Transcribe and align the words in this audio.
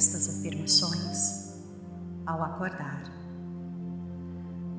estas 0.00 0.30
afirmações 0.30 1.60
ao 2.24 2.42
acordar, 2.42 3.02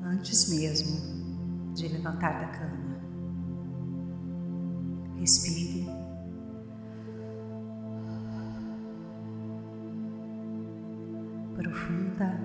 antes 0.02 0.50
mesmo 0.50 1.72
de 1.74 1.86
levantar 1.86 2.40
da 2.40 2.48
cama. 2.48 2.96
Respire. 5.20 5.86
Profunda 11.54 12.40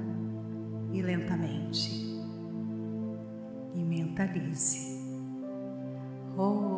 e 0.94 1.02
lentamente 1.02 2.21
e 3.73 3.83
mentalize. 3.83 5.02
Ho'oponopono. 6.38 6.77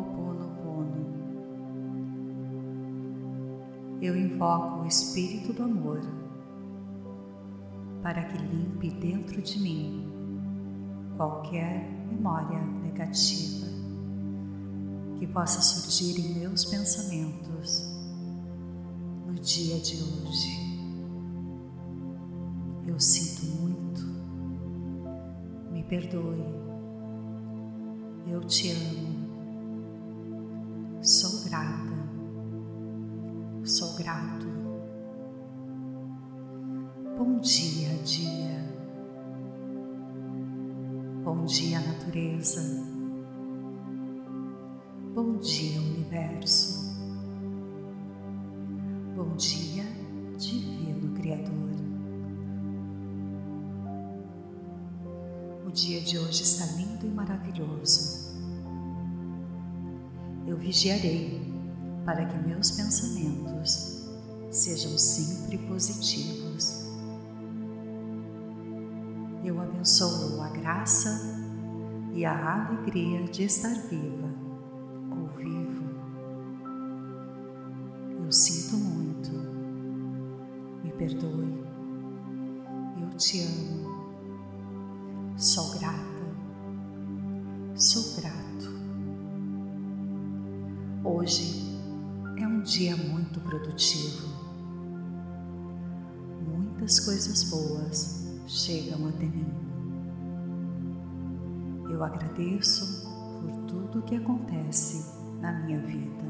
Invoco 4.40 4.80
o 4.80 4.86
Espírito 4.86 5.52
do 5.52 5.64
Amor 5.64 6.00
para 8.02 8.24
que 8.24 8.38
limpe 8.38 8.90
dentro 8.90 9.42
de 9.42 9.60
mim 9.60 10.10
qualquer 11.14 11.86
memória 12.08 12.58
negativa 12.82 13.66
que 15.18 15.26
possa 15.26 15.60
surgir 15.60 16.18
em 16.18 16.38
meus 16.38 16.64
pensamentos 16.64 17.84
no 19.26 19.34
dia 19.34 19.78
de 19.78 19.96
hoje. 20.02 20.70
Eu 22.86 22.98
sinto 22.98 23.44
muito, 23.60 24.00
me 25.70 25.82
perdoe 25.84 26.70
eu 28.26 28.40
te 28.44 28.70
amo. 28.70 29.28
Sou 31.02 31.44
grata. 31.44 31.89
Grato. 34.02 34.46
Bom 37.18 37.38
dia, 37.40 37.90
dia. 38.02 38.64
Bom 41.22 41.44
dia, 41.44 41.80
natureza. 41.80 42.82
Bom 45.14 45.36
dia, 45.36 45.80
universo. 45.82 46.98
Bom 49.14 49.36
dia, 49.36 49.84
Divino 50.38 51.12
Criador. 51.14 51.70
O 55.66 55.70
dia 55.70 56.00
de 56.00 56.18
hoje 56.18 56.42
está 56.42 56.64
lindo 56.76 57.06
e 57.06 57.10
maravilhoso 57.10 58.30
eu 60.50 60.56
vigiarei 60.56 61.49
para 62.04 62.24
que 62.24 62.38
meus 62.46 62.70
pensamentos 62.70 64.08
sejam 64.50 64.96
sempre 64.98 65.58
positivos. 65.58 66.86
Eu 69.44 69.60
abençoo 69.60 70.40
a 70.42 70.48
graça 70.50 71.10
e 72.12 72.24
a 72.24 72.66
alegria 72.66 73.24
de 73.24 73.44
estar 73.44 73.74
viva 73.88 74.19
agradeço 102.40 103.06
por 103.38 103.52
tudo 103.66 104.02
que 104.02 104.16
acontece 104.16 105.20
na 105.40 105.52
minha 105.52 105.78
vida 105.80 106.24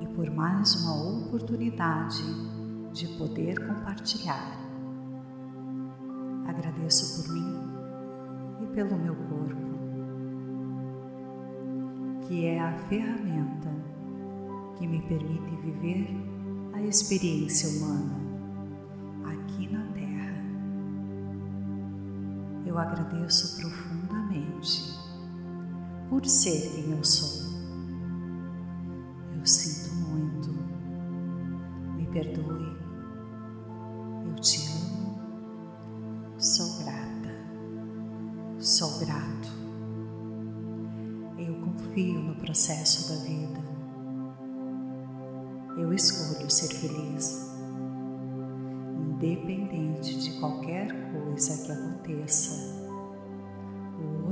e 0.00 0.06
por 0.08 0.30
mais 0.30 0.74
uma 0.82 1.26
oportunidade 1.26 2.24
de 2.92 3.06
poder 3.18 3.66
compartilhar. 3.66 4.58
Agradeço 6.46 7.22
por 7.22 7.34
mim 7.34 7.58
e 8.62 8.66
pelo 8.74 8.96
meu 8.98 9.14
corpo 9.14 9.74
que 12.26 12.46
é 12.46 12.58
a 12.58 12.72
ferramenta 12.88 13.70
que 14.78 14.86
me 14.86 15.02
permite 15.02 15.56
viver 15.56 16.08
a 16.72 16.80
experiência 16.80 17.68
humana 17.68 18.16
aqui 19.26 19.70
na 19.70 19.84
Terra. 19.92 20.34
Eu 22.64 22.78
agradeço 22.78 23.60
profundamente 24.64 25.04
por 26.08 26.24
ser 26.24 26.70
quem 26.72 26.90
eu 26.92 27.04
sou. 27.04 27.44
Eu 29.38 29.46
sinto 29.46 29.94
muito, 29.94 30.50
me 31.96 32.06
perdoe, 32.06 32.76
eu 34.26 34.34
te 34.40 34.66
amo, 34.68 35.18
sou 36.38 36.84
grata, 36.84 37.30
sou 38.58 38.98
grato 39.00 39.64
confio 41.94 42.20
no 42.20 42.34
processo 42.34 43.08
da 43.08 43.20
vida. 43.22 43.62
Eu 45.76 45.92
escolho 45.92 46.50
ser 46.50 46.68
feliz, 46.68 47.52
independente 48.98 50.18
de 50.18 50.40
qualquer 50.40 50.88
coisa 51.12 51.64
que 51.64 51.72
aconteça. 51.72 52.83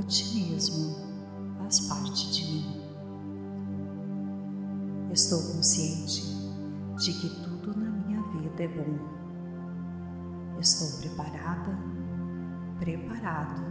Otimismo 0.03 0.97
faz 1.59 1.81
parte 1.87 2.33
de 2.33 2.45
mim. 2.53 2.83
Estou 5.13 5.41
consciente 5.55 6.23
de 6.97 7.13
que 7.13 7.29
tudo 7.45 7.79
na 7.79 7.89
minha 7.89 8.21
vida 8.33 8.65
é 8.65 8.69
bom. 8.69 8.99
Estou 10.59 10.99
preparada, 10.99 11.79
preparado 12.81 13.63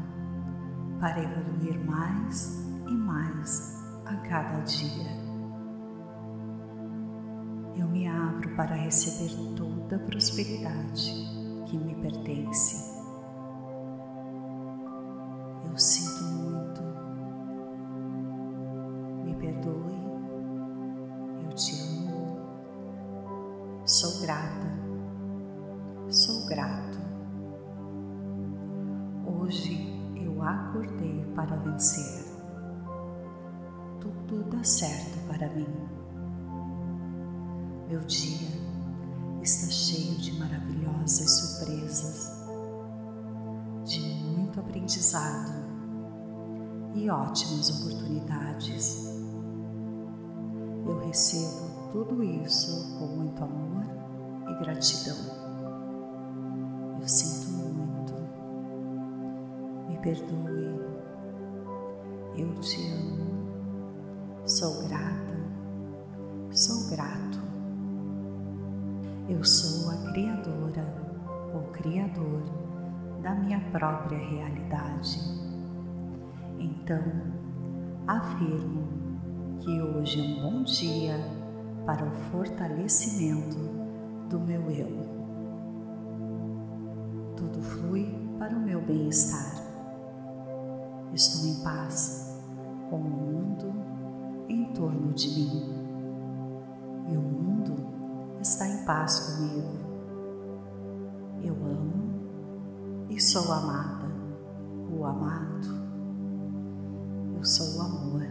para 1.01 1.21
evoluir 1.21 1.85
mais 1.85 2.65
e 2.87 2.93
mais 2.93 3.83
a 4.05 4.15
cada 4.15 4.61
dia. 4.61 5.11
Eu 7.75 7.89
me 7.89 8.07
abro 8.07 8.55
para 8.55 8.75
receber 8.75 9.35
toda 9.57 9.97
a 9.97 9.99
prosperidade 9.99 11.11
que 11.67 11.77
me 11.77 11.93
pertence. 11.95 13.00
Eu 62.35 62.53
te 62.61 62.81
amo. 62.93 63.41
Sou 64.45 64.87
grata, 64.87 65.37
sou 66.51 66.89
grato. 66.89 67.39
Eu 69.27 69.43
sou 69.43 69.91
a 69.91 70.11
Criadora 70.11 70.85
ou 71.53 71.61
Criador 71.73 72.41
da 73.21 73.35
minha 73.35 73.59
própria 73.71 74.17
realidade. 74.17 75.19
Então, 76.57 77.03
afirmo 78.07 78.87
que 79.59 79.81
hoje 79.81 80.19
é 80.19 80.23
um 80.23 80.41
bom 80.41 80.63
dia 80.63 81.17
para 81.85 82.05
o 82.05 82.11
fortalecimento 82.31 83.57
do 84.29 84.39
meu 84.39 84.71
eu. 84.71 84.89
Tudo 87.35 87.61
flui 87.61 88.15
para 88.39 88.55
o 88.55 88.59
meu 88.59 88.81
bem-estar. 88.81 89.50
Estou 91.13 91.45
em 91.45 91.61
paz 91.61 92.39
com 92.89 92.95
o 92.95 93.03
mundo 93.03 93.73
em 94.47 94.65
torno 94.73 95.13
de 95.13 95.27
mim 95.27 95.81
e 97.09 97.17
o 97.17 97.21
mundo 97.21 97.73
está 98.39 98.67
em 98.67 98.85
paz 98.85 99.19
comigo. 99.19 99.69
Eu 101.43 101.53
amo 101.53 103.07
e 103.09 103.19
sou 103.19 103.51
amada, 103.51 104.07
o 104.89 105.05
amado. 105.05 105.67
Eu 107.37 107.43
sou 107.43 107.77
o 107.77 107.81
amor. 107.81 108.21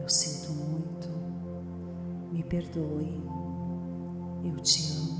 Eu 0.00 0.08
sinto 0.08 0.52
muito. 0.52 1.08
Me 2.32 2.42
perdoe. 2.42 3.22
Eu 4.44 4.56
te 4.60 4.92
amo. 4.92 5.11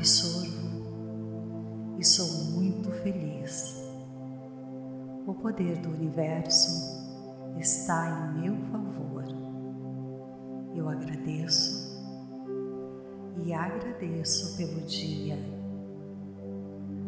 Absorvo 0.00 1.94
e 1.98 2.04
sou 2.04 2.52
muito 2.52 2.90
feliz. 3.02 3.78
O 5.26 5.34
poder 5.34 5.76
do 5.76 5.90
universo 5.90 6.70
está 7.58 8.32
em 8.34 8.40
meu 8.40 8.56
favor. 8.70 9.24
Eu 10.74 10.88
agradeço 10.88 12.00
e 13.44 13.52
agradeço 13.52 14.56
pelo 14.56 14.80
dia. 14.86 15.36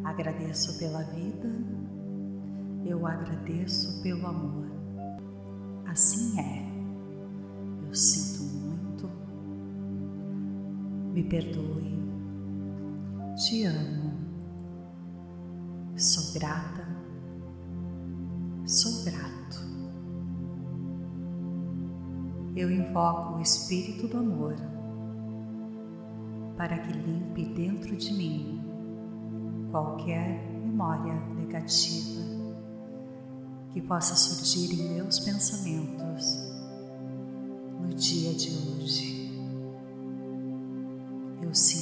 Agradeço 0.04 0.78
pela 0.78 1.02
vida. 1.02 1.48
Eu 2.84 3.06
agradeço 3.06 4.02
pelo 4.02 4.26
amor. 4.26 4.66
Assim 5.86 6.38
é. 6.38 6.70
Eu 7.86 7.94
sinto 7.94 8.42
muito. 8.42 9.08
Me 11.14 11.22
perdoe. 11.24 12.01
Te 13.42 13.64
amo. 13.64 14.12
Sou 15.96 16.32
grata, 16.32 16.86
sou 18.64 19.02
grato. 19.02 19.58
Eu 22.54 22.70
invoco 22.70 23.34
o 23.34 23.40
Espírito 23.40 24.06
do 24.06 24.18
Amor 24.18 24.54
para 26.56 26.78
que 26.78 26.92
limpe 26.92 27.46
dentro 27.46 27.96
de 27.96 28.12
mim 28.12 28.60
qualquer 29.72 30.48
memória 30.52 31.14
negativa 31.34 32.22
que 33.72 33.82
possa 33.82 34.14
surgir 34.14 34.72
em 34.72 34.94
meus 34.94 35.18
pensamentos 35.18 36.38
no 37.80 37.88
dia 37.88 38.34
de 38.34 38.50
hoje. 38.50 39.32
Eu 41.42 41.52
sinto 41.52 41.81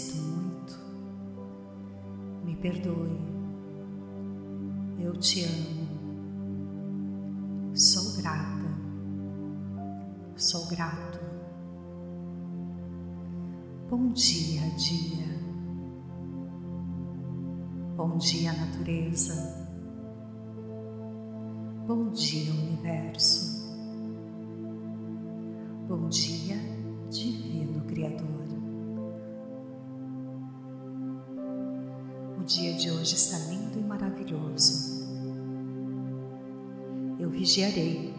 perdoe 2.61 3.31
eu 5.03 5.17
te 5.17 5.45
amo. 5.45 5.89
Sou 7.75 8.21
grata. 8.21 8.69
Sou 10.37 10.67
grato. 10.69 11.19
Bom 13.89 14.13
dia, 14.13 14.61
dia. 14.77 15.41
Bom 17.97 18.19
dia, 18.19 18.53
natureza. 18.53 19.67
Bom 21.87 22.11
dia, 22.11 22.53
universo. 22.53 23.61
Bom 25.89 26.09
dia, 26.09 26.60
dia 32.51 32.75
de 32.75 32.91
hoje 32.91 33.15
está 33.15 33.39
lindo 33.49 33.79
e 33.79 33.83
maravilhoso. 33.83 35.07
Eu 37.17 37.31
vigiarei 37.31 38.13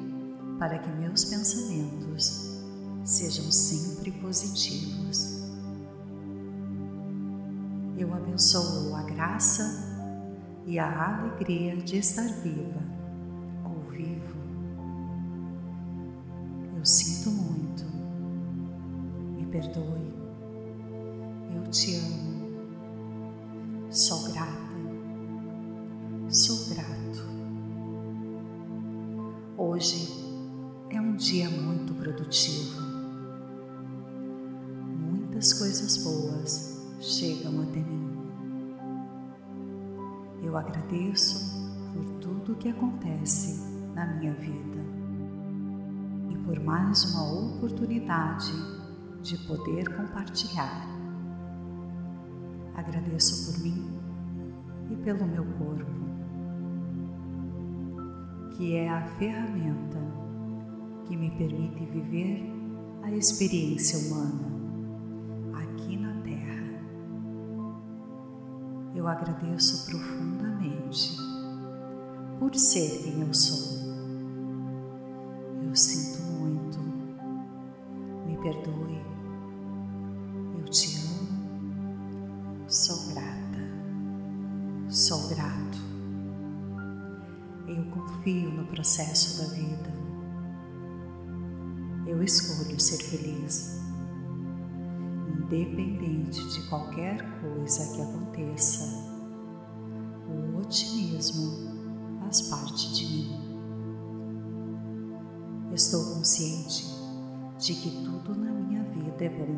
para 0.58 0.80
que 0.80 0.90
meus 0.90 1.26
pensamentos 1.26 2.62
sejam 3.04 3.52
sempre 3.52 4.10
positivos. 4.10 5.42
Eu 7.98 8.14
abençoo 8.14 8.96
a 8.96 9.04
graça 9.04 9.64
e 10.66 10.80
a 10.80 11.20
alegria 11.20 11.76
de 11.76 11.98
estar 11.98 12.28
viva 12.42 12.82
ou 13.66 13.92
vivo. 13.92 14.31
Muito 31.52 31.94
produtivo. 31.94 32.82
Muitas 35.00 35.54
coisas 35.54 35.98
boas 35.98 36.82
chegam 37.00 37.62
até 37.62 37.80
mim. 37.80 38.10
Eu 40.44 40.58
agradeço 40.58 41.72
por 41.94 42.06
tudo 42.20 42.56
que 42.56 42.70
acontece 42.70 43.62
na 43.94 44.06
minha 44.06 44.34
vida 44.34 44.82
e 46.30 46.38
por 46.46 46.60
mais 46.60 47.04
uma 47.14 47.32
oportunidade 47.32 48.54
de 49.22 49.38
poder 49.48 49.96
compartilhar 49.96 51.02
Agradeço 52.82 53.52
por 53.52 53.62
mim 53.62 53.92
e 54.90 54.96
pelo 54.96 55.28
meu 55.28 55.44
corpo, 55.44 55.86
que 58.56 58.76
é 58.76 58.90
a 58.90 59.02
ferramenta 59.18 60.00
que 61.06 61.16
me 61.16 61.32
permite 61.32 61.86
viver 61.86 62.44
a 63.04 63.12
experiência 63.12 63.98
humana 64.00 64.52
aqui 65.54 65.98
na 65.98 66.14
Terra. 66.22 66.84
Eu 68.96 69.08
agradeço 69.08 69.90
profundamente 69.90 71.18
por 72.40 72.56
ser 72.56 73.04
quem 73.04 73.22
eu 73.22 73.34
sou. 73.34 73.81
Independente 95.72 96.48
de 96.50 96.68
qualquer 96.68 97.18
coisa 97.40 97.96
que 97.96 98.02
aconteça. 98.02 98.84
O 100.28 100.58
otimismo 100.60 102.20
faz 102.20 102.42
parte 102.44 102.94
de 102.94 103.06
mim. 103.06 103.42
Estou 105.74 106.16
consciente 106.16 106.86
de 107.58 107.74
que 107.76 108.04
tudo 108.04 108.36
na 108.36 108.52
minha 108.52 108.84
vida 108.84 109.26
é 109.26 109.30
bom. 109.30 109.58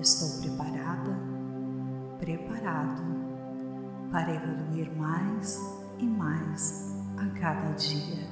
Estou 0.00 0.40
preparada 0.40 1.30
preparado 2.18 3.02
para 4.12 4.34
evoluir 4.34 4.94
mais 4.94 5.58
e 5.98 6.04
mais 6.04 6.94
a 7.16 7.26
cada 7.38 7.72
dia. 7.72 8.28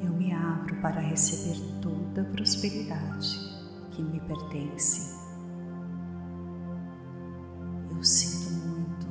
Eu 0.00 0.12
me 0.12 0.32
abro 0.32 0.76
para 0.76 1.00
receber 1.00 1.58
toda 1.80 2.22
a 2.22 2.24
prosperidade 2.24 3.53
que 3.94 4.02
me 4.02 4.20
pertence. 4.20 5.18
Eu 7.90 8.02
sinto 8.02 8.52
muito. 8.66 9.06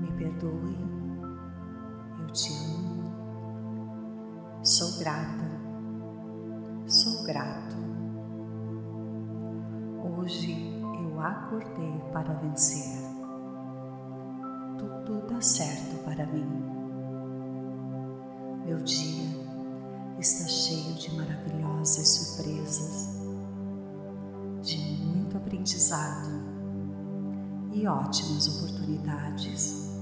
Me 0.00 0.12
perdoe. 0.12 0.76
Eu 2.20 2.26
te 2.32 2.52
amo. 2.52 3.12
Sou 4.62 4.98
grata. 4.98 5.46
Sou 6.86 7.24
grato 7.24 7.86
Hoje 10.26 10.82
eu 10.82 11.20
acordei 11.20 12.00
para 12.12 12.32
vencer. 12.34 13.00
Tudo 14.76 15.24
dá 15.28 15.40
certo 15.40 16.02
para 16.04 16.26
mim. 16.26 16.44
Meu 18.64 18.78
dia 18.78 19.24
está 20.18 20.48
cheio 20.48 20.94
de 20.94 21.14
maravilhosas 21.14 22.08
surpresas, 22.08 22.25
de 24.62 24.78
muito 25.04 25.36
aprendizado 25.36 26.30
e 27.72 27.86
ótimas 27.86 28.48
oportunidades. 28.56 29.96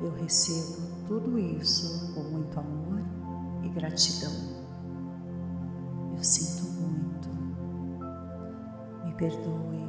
Eu 0.00 0.10
recebo 0.14 1.06
tudo 1.06 1.38
isso 1.38 2.14
com 2.14 2.22
muito 2.22 2.58
amor 2.58 3.00
e 3.62 3.68
gratidão. 3.68 4.32
Eu 6.16 6.22
sinto 6.22 6.64
muito 6.64 6.84
perdoe. 9.16 9.88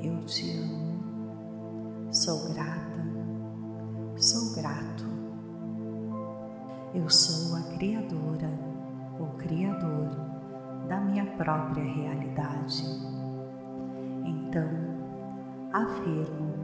Eu 0.00 0.24
te 0.26 0.58
amo. 0.58 2.12
Sou 2.12 2.52
grata. 2.52 3.04
Sou 4.16 4.54
grato. 4.54 5.04
Eu 6.94 7.08
sou 7.10 7.56
a 7.56 7.62
Criadora, 7.76 8.48
o 9.18 9.26
Criador 9.36 10.08
da 10.88 11.00
minha 11.00 11.24
própria 11.36 11.84
realidade. 11.84 12.84
Então, 14.24 14.68
afirmo 15.72 16.54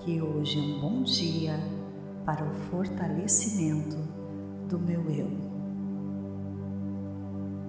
que 0.00 0.20
hoje 0.20 0.58
é 0.58 0.62
um 0.62 0.80
bom 0.80 1.02
dia 1.02 1.58
para 2.24 2.44
o 2.44 2.54
fortalecimento 2.70 3.96
do 4.68 4.78
meu 4.78 5.10
eu. 5.10 5.30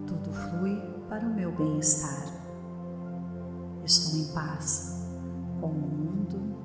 Tudo 0.05 0.31
flui 0.31 0.75
para 1.07 1.25
o 1.25 1.33
meu 1.33 1.51
bem-estar. 1.51 2.25
Estou 3.85 4.19
em 4.19 4.33
paz 4.33 5.07
com 5.59 5.67
o 5.67 5.73
mundo 5.73 6.57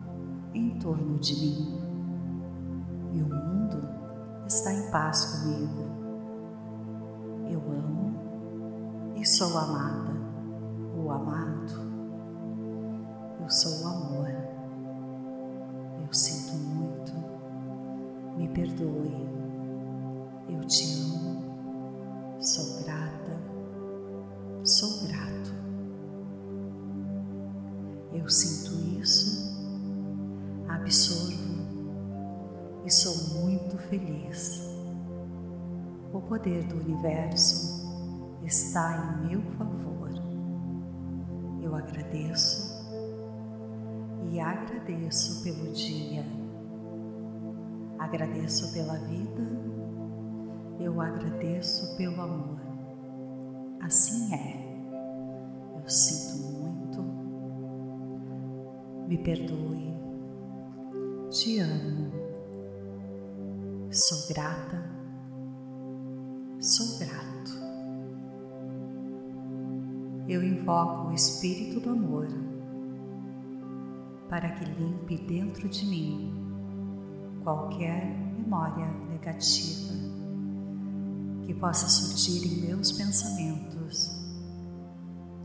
em 0.52 0.78
torno 0.78 1.18
de 1.18 1.34
mim 1.34 1.78
e 3.12 3.22
o 3.22 3.26
mundo 3.26 3.88
está 4.46 4.72
em 4.72 4.90
paz 4.90 5.24
comigo. 5.24 6.03
Sou 9.26 9.56
amada, 9.56 10.12
o 10.94 11.10
amado. 11.10 11.72
Eu 13.40 13.48
sou 13.48 13.82
o 13.82 13.88
amor. 13.88 14.28
Eu 16.06 16.12
sinto 16.12 16.54
muito. 16.58 17.12
Me 18.36 18.48
perdoe. 18.48 19.26
Eu 20.48 20.64
te 20.66 20.84
amo. 21.00 21.42
Sou 22.38 22.84
grata. 22.84 23.40
Sou 24.62 25.08
grato. 25.08 25.54
Eu 28.12 28.28
sinto 28.28 28.74
isso, 29.00 29.52
absorvo 30.68 31.64
e 32.84 32.90
sou 32.90 33.40
muito 33.40 33.76
feliz. 33.88 34.62
O 36.12 36.20
poder 36.20 36.64
do 36.64 36.76
universo 36.76 37.73
está 38.44 39.20
em 39.22 39.28
meu 39.28 39.42
favor. 39.56 40.10
Eu 41.62 41.74
agradeço 41.74 42.74
e 44.30 44.40
agradeço 44.40 45.42
pelo 45.42 45.72
dia. 45.72 46.24
Agradeço 47.98 48.72
pela 48.72 48.98
vida. 48.98 49.42
Eu 50.78 51.00
agradeço 51.00 51.96
pelo 51.96 52.20
amor. 52.20 52.60
Assim 53.80 54.34
é. 54.34 54.64
Eu 55.76 55.88
sinto 55.88 56.46
muito. 56.52 57.02
Me 59.08 59.18
perdoe. 59.18 59.94
Te 61.30 61.58
amo. 61.60 62.12
Sou 63.90 64.34
grata. 64.34 64.82
Sou 66.60 66.98
grato. 66.98 67.13
Eu 70.34 70.42
invoco 70.42 71.10
o 71.10 71.12
Espírito 71.12 71.78
do 71.78 71.90
Amor 71.90 72.26
para 74.28 74.50
que 74.50 74.64
limpe 74.64 75.16
dentro 75.16 75.68
de 75.68 75.86
mim 75.86 76.34
qualquer 77.44 78.04
memória 78.36 78.84
negativa 79.08 79.94
que 81.46 81.54
possa 81.54 81.88
surgir 81.88 82.48
em 82.48 82.66
meus 82.66 82.90
pensamentos 82.90 84.10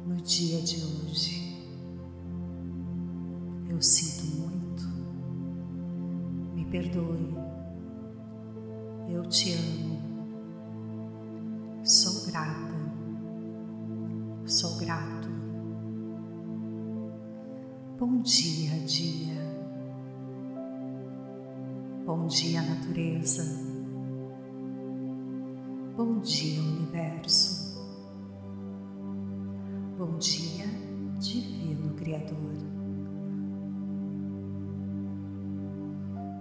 no 0.07 0.15
dia 0.15 0.59
de 0.63 0.83
hoje. 0.83 1.69
Eu 3.69 3.79
sinto 3.79 4.37
muito, 4.37 4.87
me 6.55 6.65
perdoe, 6.65 7.35
eu 9.07 9.23
te 9.27 9.53
amo, 9.53 9.98
Bom 17.99 18.21
dia, 18.21 18.79
dia. 18.85 19.35
Bom 22.05 22.27
dia, 22.27 22.61
natureza. 22.61 23.43
Bom 25.97 26.21
dia, 26.21 26.61
universo. 26.61 27.77
Bom 29.97 30.17
dia, 30.17 30.65
Divino 31.19 31.93
Criador. 31.95 32.53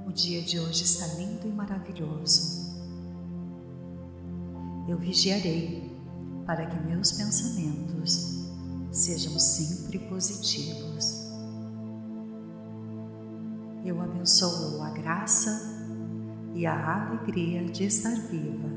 O 0.06 0.12
dia 0.12 0.40
de 0.42 0.60
hoje 0.60 0.84
está 0.84 1.12
lindo 1.14 1.48
e 1.48 1.50
maravilhoso. 1.50 2.78
Eu 4.88 4.96
vigiarei 4.96 5.90
para 6.46 6.66
que 6.66 6.78
meus 6.86 7.10
pensamentos 7.10 8.46
sejam 8.92 9.36
sempre 9.40 9.98
positivos. 9.98 11.17
Eu 13.88 14.02
abençoo 14.02 14.82
a 14.82 14.90
graça 14.90 15.50
e 16.54 16.66
a 16.66 17.06
alegria 17.06 17.64
de 17.64 17.84
estar 17.84 18.14
viva 18.28 18.68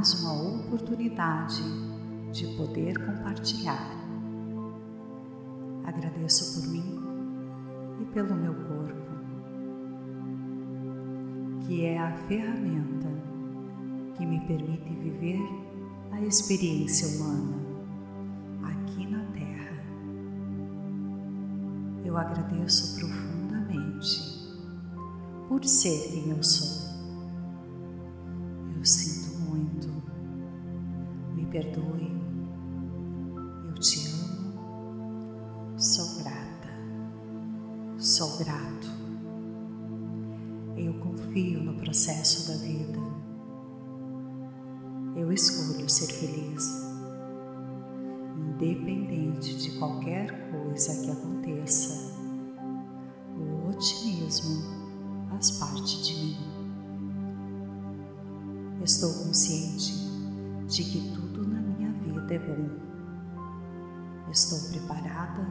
mais 0.00 0.14
uma 0.22 0.32
oportunidade 0.32 1.62
de 2.32 2.46
poder 2.56 2.96
compartilhar. 3.04 3.86
Agradeço 5.84 6.58
por 6.58 6.70
mim 6.70 6.98
e 8.00 8.06
pelo 8.06 8.34
meu 8.34 8.54
corpo, 8.54 9.10
que 11.66 11.84
é 11.84 11.98
a 11.98 12.16
ferramenta 12.28 13.10
que 14.16 14.24
me 14.24 14.40
permite 14.46 14.88
viver 14.88 15.38
a 16.12 16.22
experiência 16.22 17.06
humana 17.18 17.60
eu 22.02 22.16
agradeço 22.16 22.98
profundamente 22.98 24.18
por 25.46 25.64
ser 25.64 26.10
quem 26.10 26.30
eu 26.30 26.42
sou. 26.42 26.79
Sou 38.20 38.36
grato. 38.36 38.86
Eu 40.76 40.92
confio 41.00 41.62
no 41.62 41.72
processo 41.72 42.48
da 42.48 42.58
vida. 42.58 42.98
Eu 45.16 45.32
escolho 45.32 45.88
ser 45.88 46.12
feliz 46.12 46.62
independente 48.36 49.56
de 49.56 49.78
qualquer 49.78 50.50
coisa 50.50 51.02
que 51.02 51.10
aconteça. 51.10 52.14
O 53.38 53.70
otimismo 53.70 54.64
faz 55.30 55.52
parte 55.52 56.02
de 56.02 56.14
mim. 56.22 56.36
Estou 58.84 59.14
consciente 59.24 59.94
de 60.68 60.84
que 60.84 61.10
tudo 61.14 61.48
na 61.48 61.62
minha 61.62 61.90
vida 61.92 62.34
é 62.34 62.38
bom. 62.38 62.68
Estou 64.30 64.58
preparada, 64.68 65.48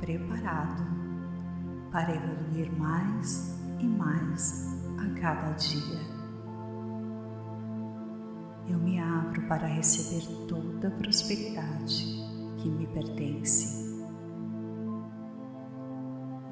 preparado 0.00 0.99
para 1.90 2.14
evoluir 2.14 2.72
mais 2.78 3.58
e 3.78 3.86
mais 3.86 4.66
a 4.98 5.20
cada 5.20 5.52
dia 5.52 6.20
eu 8.72 8.78
me 8.78 9.00
abro 9.00 9.42
para 9.48 9.66
receber 9.66 10.24
toda 10.46 10.88
a 10.88 10.90
prosperidade 10.92 12.06
que 12.58 12.68
me 12.68 12.86
pertence. 12.86 13.90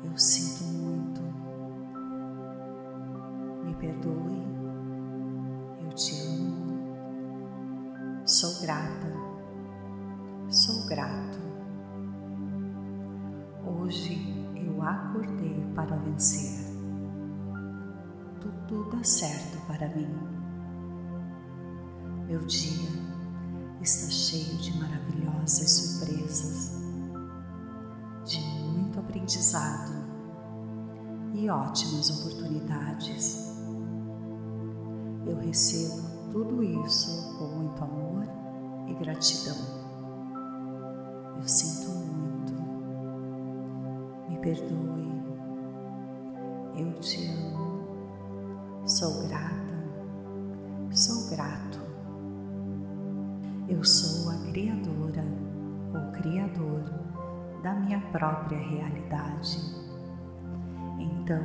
Eu 0.05 0.17
sinto 0.17 0.48
perdoe. 44.49 45.23
Eu 46.75 46.93
te 47.01 47.27
amo. 47.27 47.87
Sou 48.87 49.29
grata. 49.29 49.75
Sou 50.91 51.29
grato. 51.29 51.79
Eu 53.69 53.85
sou 53.85 54.31
a 54.31 54.51
criadora 54.51 55.25
ou 55.93 56.13
criador 56.13 56.83
da 57.63 57.75
minha 57.75 58.01
própria 58.11 58.59
realidade. 58.59 59.59
Então, 60.99 61.45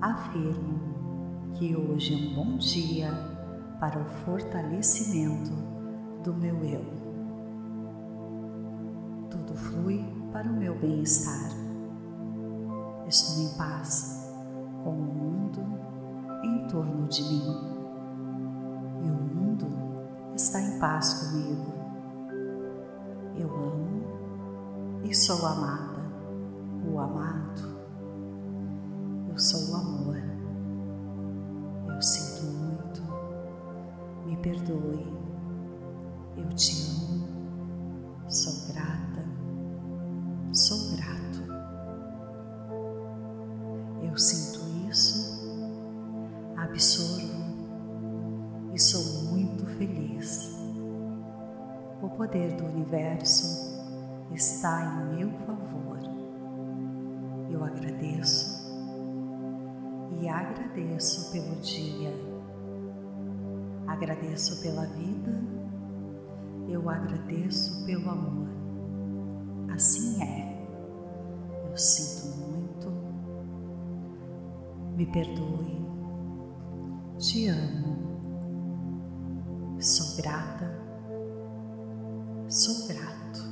afirmo 0.00 1.52
que 1.54 1.76
hoje 1.76 2.14
é 2.14 2.16
um 2.16 2.34
bom 2.34 2.56
dia 2.56 3.12
para 3.78 4.00
o 4.00 4.04
fortalecimento 4.24 5.52
do 6.24 6.34
meu 6.34 6.64
eu. 6.64 6.84
Tudo 9.30 9.54
flui 9.54 10.04
para 10.32 10.48
o 10.48 10.52
meu 10.52 10.74
bem-estar. 10.74 11.51
Estou 13.12 13.44
em 13.44 13.48
paz 13.58 14.26
com 14.82 14.88
o 14.88 14.94
mundo 14.94 15.60
em 16.42 16.66
torno 16.66 17.06
de 17.08 17.22
mim. 17.22 17.44
E 19.04 19.10
o 19.10 19.14
mundo 19.14 19.66
está 20.34 20.58
em 20.58 20.78
paz 20.78 21.12
comigo. 21.12 21.74
Eu 23.36 23.50
amo 23.50 25.04
e 25.04 25.14
sou 25.14 25.44
amada, 25.44 26.00
o 26.90 26.98
amado. 26.98 27.71
Agradeço 60.72 61.30
pelo 61.32 61.56
dia 61.56 62.32
Agradeço 63.86 64.62
pela 64.62 64.86
vida, 64.86 65.38
eu 66.66 66.88
agradeço 66.88 67.84
pelo 67.84 68.08
amor. 68.08 68.48
Assim 69.70 70.22
é. 70.22 70.66
Eu 71.68 71.76
sinto 71.76 72.38
muito. 72.38 72.90
Me 74.96 75.04
perdoe. 75.06 75.86
Te 77.18 77.48
amo. 77.48 77.98
Sou 79.78 80.16
grata. 80.16 80.80
Sou 82.48 82.88
grato. 82.88 83.42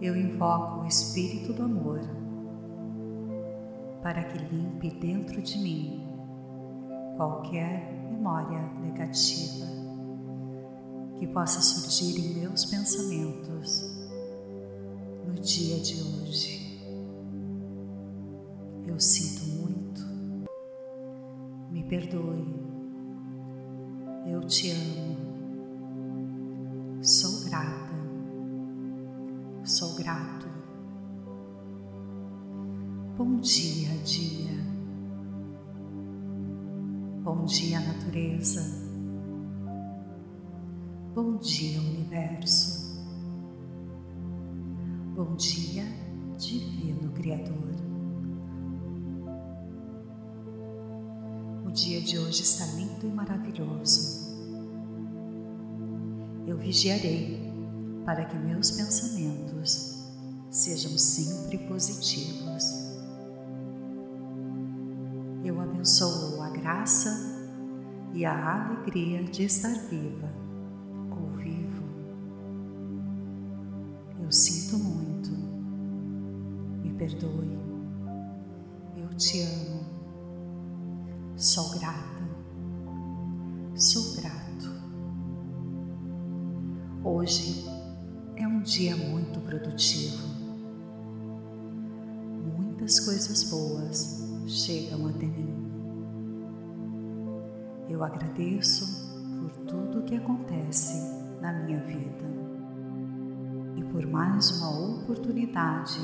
Eu 0.00 0.14
invoco 0.16 0.82
o 0.82 0.86
Espírito 0.86 1.52
do 1.54 1.62
Amor 1.62 2.00
para 4.02 4.24
que 4.24 4.38
limpe 4.38 4.90
dentro 4.90 5.40
de 5.40 5.58
mim 5.58 6.06
qualquer 7.16 7.92
memória 8.10 8.60
negativa 8.80 9.66
que 11.18 11.26
possa 11.28 11.62
surgir 11.62 12.18
em 12.18 12.40
meus 12.40 12.64
pensamentos 12.64 13.96
no 15.24 15.34
dia 15.34 15.78
de 15.80 16.02
hoje. 16.02 16.82
Eu 18.84 18.98
sinto 18.98 19.44
muito, 19.46 20.02
me 21.70 21.84
perdoe, 21.84 22.44
eu 24.26 24.40
te 24.40 24.72
amo, 24.72 25.16
sou 27.00 27.44
grata, 27.44 27.94
sou 29.64 29.94
grato. 29.94 30.41
Bom 33.24 33.38
dia, 33.38 33.88
dia. 33.98 34.50
Bom 37.22 37.44
dia, 37.44 37.78
natureza. 37.78 38.60
Bom 41.14 41.36
dia, 41.36 41.80
universo. 41.80 43.00
Bom 45.14 45.36
dia, 45.36 45.84
Divino 46.36 47.12
Criador. 47.12 47.76
O 51.64 51.70
dia 51.70 52.00
de 52.00 52.18
hoje 52.18 52.42
está 52.42 52.66
lindo 52.74 53.06
e 53.06 53.12
maravilhoso. 53.12 54.36
Eu 56.44 56.58
vigiarei 56.58 57.52
para 58.04 58.24
que 58.24 58.36
meus 58.36 58.72
pensamentos 58.72 60.10
sejam 60.50 60.98
sempre 60.98 61.58
positivos. 61.68 62.81
Eu 65.82 65.84
abençoo 65.84 66.52
graça 66.52 67.10
e 68.14 68.24
a 68.24 68.66
alegria 68.66 69.24
de 69.24 69.42
estar 69.42 69.74
viva 69.90 70.32
ou 71.10 71.36
vivo. 71.38 71.82
Eu 74.22 74.30
sinto 74.30 74.78
muito, 74.78 75.30
me 76.84 76.92
perdoe, 76.92 77.58
eu 78.96 79.08
te 79.16 79.40
amo, 79.40 79.80
sou 81.36 81.70
grata, 81.76 82.28
sou 83.74 84.14
grato. 84.22 84.70
Hoje 87.02 87.64
é 88.36 88.46
um 88.46 88.62
dia 88.62 88.96
muito 88.96 89.40
produtivo. 89.40 90.28
Muitas 92.56 93.00
coisas 93.00 93.50
boas 93.50 94.22
chegam 94.46 95.08
até 95.08 95.26
mim. 95.26 95.61
Eu 98.02 98.06
agradeço 98.06 99.14
por 99.38 99.52
tudo 99.58 100.02
que 100.02 100.16
acontece 100.16 101.08
na 101.40 101.52
minha 101.52 101.78
vida 101.84 102.24
e 103.76 103.84
por 103.92 104.04
mais 104.08 104.50
uma 104.58 104.96
oportunidade 104.96 106.00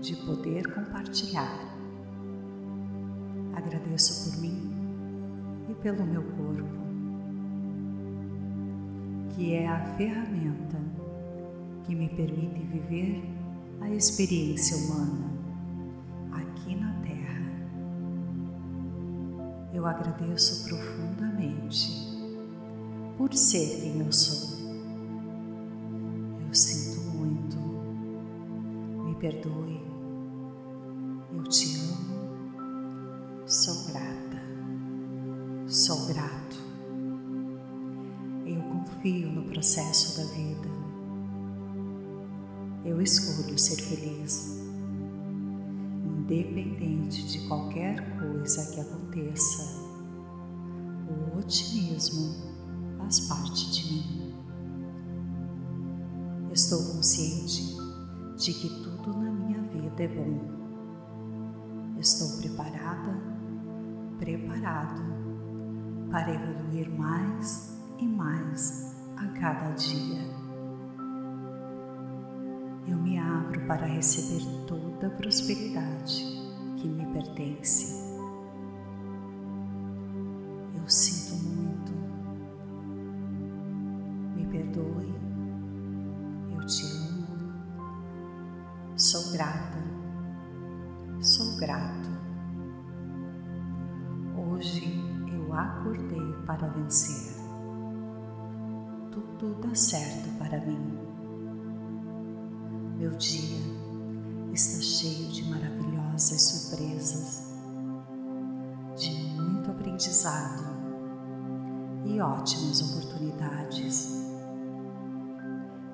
de 0.00 0.14
poder 0.24 0.72
compartilhar. 0.72 1.58
Agradeço 3.52 4.30
por 4.30 4.42
mim 4.42 4.70
e 5.68 5.74
pelo 5.74 6.06
meu 6.06 6.22
corpo, 6.22 6.84
que 9.30 9.54
é 9.54 9.66
a 9.66 9.96
ferramenta 9.96 10.78
que 11.82 11.96
me 11.96 12.10
permite 12.10 12.60
viver 12.60 13.24
a 13.80 13.90
experiência 13.90 14.76
humana 14.76 15.33
eu 19.84 19.88
agradeço 19.88 20.64
profundamente 20.64 22.18
por 23.18 23.30
ser 23.34 23.82
quem 23.82 24.00
eu 24.00 24.10
sou. 24.10 24.58
Eu 26.48 26.54
sinto 26.54 27.02
muito, 27.10 27.58
me 29.04 29.14
perdoe, 29.16 29.78
eu 31.34 31.42
te 31.44 31.76
amo, 31.76 33.42
sou 33.46 33.92
grata, 33.92 34.42
sou 35.66 36.06
grato. 36.06 36.56
Eu 38.46 38.62
confio 38.62 39.30
no 39.32 39.44
processo 39.44 40.16
da 40.16 40.24
vida. 40.32 40.68
Eu 42.86 43.02
escolho 43.02 43.58
ser 43.58 43.76
feliz 43.82 44.63
independente 46.24 47.26
de 47.26 47.46
qualquer 47.46 48.18
coisa 48.18 48.72
que 48.72 48.80
aconteça. 48.80 49.84
O 51.08 51.38
otimismo 51.38 52.34
faz 52.98 53.20
parte 53.28 53.70
de 53.70 53.92
mim. 53.92 54.34
Estou 56.50 56.78
consciente 56.94 57.76
de 58.38 58.54
que 58.54 58.68
tudo 58.82 59.12
na 59.18 59.30
minha 59.30 59.60
vida 59.62 60.02
é 60.02 60.08
bom. 60.08 60.40
Estou 61.98 62.38
preparada, 62.38 63.20
preparado 64.18 65.02
para 66.10 66.32
evoluir 66.32 66.90
mais 66.90 67.78
e 67.98 68.06
mais 68.06 68.96
a 69.16 69.26
cada 69.38 69.70
dia. 69.72 70.43
Eu 72.86 72.98
me 72.98 73.18
abro 73.18 73.66
para 73.66 73.86
receber 73.86 74.44
toda 74.66 75.06
a 75.06 75.10
prosperidade 75.10 76.22
que 76.76 76.86
me 76.86 77.06
pertence. 77.14 78.04
Eu 80.74 80.86
sinto 80.86 81.42
muito. 81.42 81.92
Me 84.36 84.46
perdoe. 84.46 85.14
Eu 86.52 86.66
te 86.66 86.84
amo. 86.84 87.52
Sou 88.96 89.32
grata. 89.32 89.78
Sou 91.20 91.56
grato. 91.56 92.10
Hoje 94.36 95.02
eu 95.32 95.54
acordei 95.54 96.34
para 96.44 96.68
vencer. 96.68 97.34
Tudo 99.10 99.54
dá 99.62 99.74
certo 99.74 100.28
para 100.38 100.60
mim. 100.66 101.13
Meu 103.04 103.12
dia 103.18 103.58
está 104.54 104.80
cheio 104.80 105.28
de 105.28 105.44
maravilhosas 105.50 106.40
surpresas, 106.40 107.52
de 108.96 109.10
muito 109.38 109.70
aprendizado 109.70 110.64
e 112.06 112.18
ótimas 112.18 112.80
oportunidades. 112.80 114.08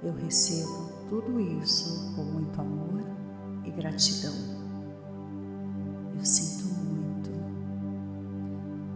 Eu 0.05 0.14
recebo 0.14 0.88
tudo 1.09 1.40
isso 1.40 2.14
com 2.14 2.23
muito 2.23 2.61
amor 2.61 3.03
e 3.64 3.73
gratidão. 3.73 4.37
Eu 6.16 6.25
sinto 6.25 6.73
muito. 6.77 7.31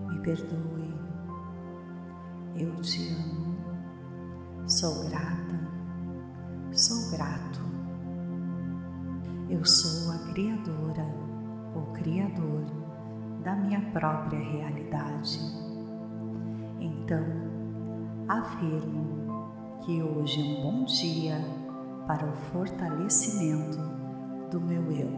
Me 0.09 0.21
perdoe. 0.21 0.95
Eu 2.55 2.81
te 2.81 3.09
amo. 3.09 3.57
Sou 4.69 5.03
grata. 5.09 5.44
Criadora 10.95 11.25
ou 11.75 11.83
criador 11.93 12.65
da 13.43 13.57
minha 13.57 13.81
própria 13.91 14.39
realidade. 14.39 15.41
Então, 16.81 17.25
afirmo 18.29 19.81
que 19.83 20.03
hoje 20.03 20.41
é 20.41 20.45
um 20.45 20.63
bom 20.63 20.85
dia 20.85 21.37
para 22.07 22.27
o 22.27 22.33
fortalecimento 22.33 23.79
do 24.51 24.61
meu 24.61 24.91
eu. 24.93 25.11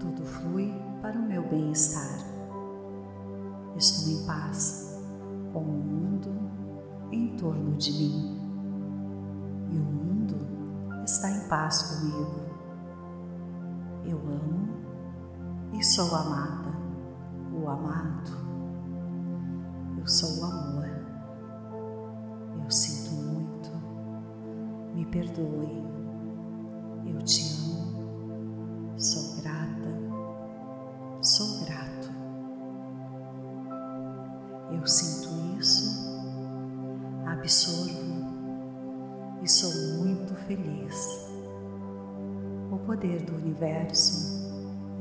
Tudo 0.00 0.24
flui 0.24 0.74
para 1.02 1.18
o 1.18 1.22
meu 1.22 1.42
bem-estar. 1.42 2.18
Estou 3.76 4.12
em 4.12 4.26
paz 4.26 4.98
com 5.52 5.60
o 5.60 5.64
mundo 5.64 6.30
em 7.12 7.36
torno 7.36 7.76
de 7.76 7.92
mim 7.92 8.40
e 9.70 9.78
o 9.78 9.84
mundo 9.84 10.36
está 11.04 11.30
em 11.30 11.48
paz 11.48 11.82
comigo. 11.82 12.45
Eu 14.08 14.18
amo 14.18 14.68
e 15.72 15.82
sou 15.82 16.14
amada, 16.14 16.70
o 17.52 17.68
amado. 17.68 18.30
Eu 19.98 20.06
sou 20.06 20.40
o 20.40 20.44
amor. 20.44 20.88
Eu 22.62 22.70
sinto 22.70 23.14
muito. 23.16 23.70
Me 24.94 25.04
perdoe. 25.06 25.84
Eu 27.04 27.18
te 27.22 27.42
amo. 27.42 28.94
Sou 28.96 29.42
grata. 29.42 29.90
Sou 31.20 31.64
grato. 31.64 31.96
Eu 34.70 34.86
sinto 34.86 35.58
isso, 35.58 36.22
absorvo 37.26 37.85
poder 42.96 43.20
do 43.22 43.36
universo 43.36 44.48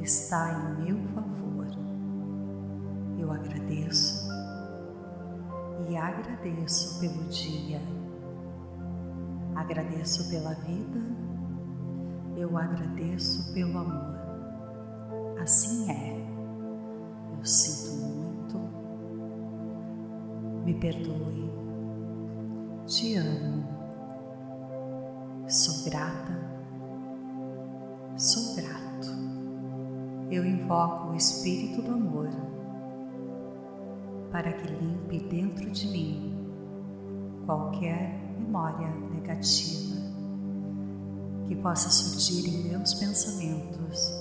está 0.02 0.52
em 0.52 0.84
meu 0.84 0.98
favor. 1.14 1.68
Eu 3.18 3.32
agradeço 3.32 4.28
e 5.90 5.96
agradeço 5.96 7.00
pelo 7.00 7.24
dia. 7.30 7.82
Agradeço 9.56 10.30
pela 10.30 10.54
vida. 10.56 11.02
Eu 12.36 12.58
agradeço 12.58 13.54
pelo 13.54 13.78
amor. 13.78 14.16
Assim 15.42 15.90
é. 15.90 16.18
Eu 17.38 17.46
sinto 17.46 17.96
muito. 18.04 18.58
Me 20.66 20.74
perdoe. 20.74 21.50
Te 22.86 23.16
amo. 23.16 23.64
Sou 25.48 25.90
grata. 25.90 26.55
Invoco 30.66 31.12
o 31.12 31.16
Espírito 31.16 31.80
do 31.84 31.92
Amor 31.94 32.28
para 34.32 34.52
que 34.52 34.68
limpe 34.68 35.20
dentro 35.20 35.70
de 35.70 35.88
mim 35.88 36.36
qualquer 37.46 38.20
memória 38.40 38.90
negativa 39.12 39.96
que 41.48 41.56
possa 41.56 41.90
surgir 41.92 42.50
em 42.50 42.70
meus 42.70 42.96
pensamentos 42.96 44.12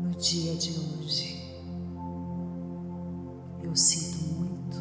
no 0.00 0.10
dia 0.12 0.56
de 0.56 0.70
hoje. 0.70 1.42
Eu 3.62 3.76
sinto 3.76 4.34
muito, 4.34 4.78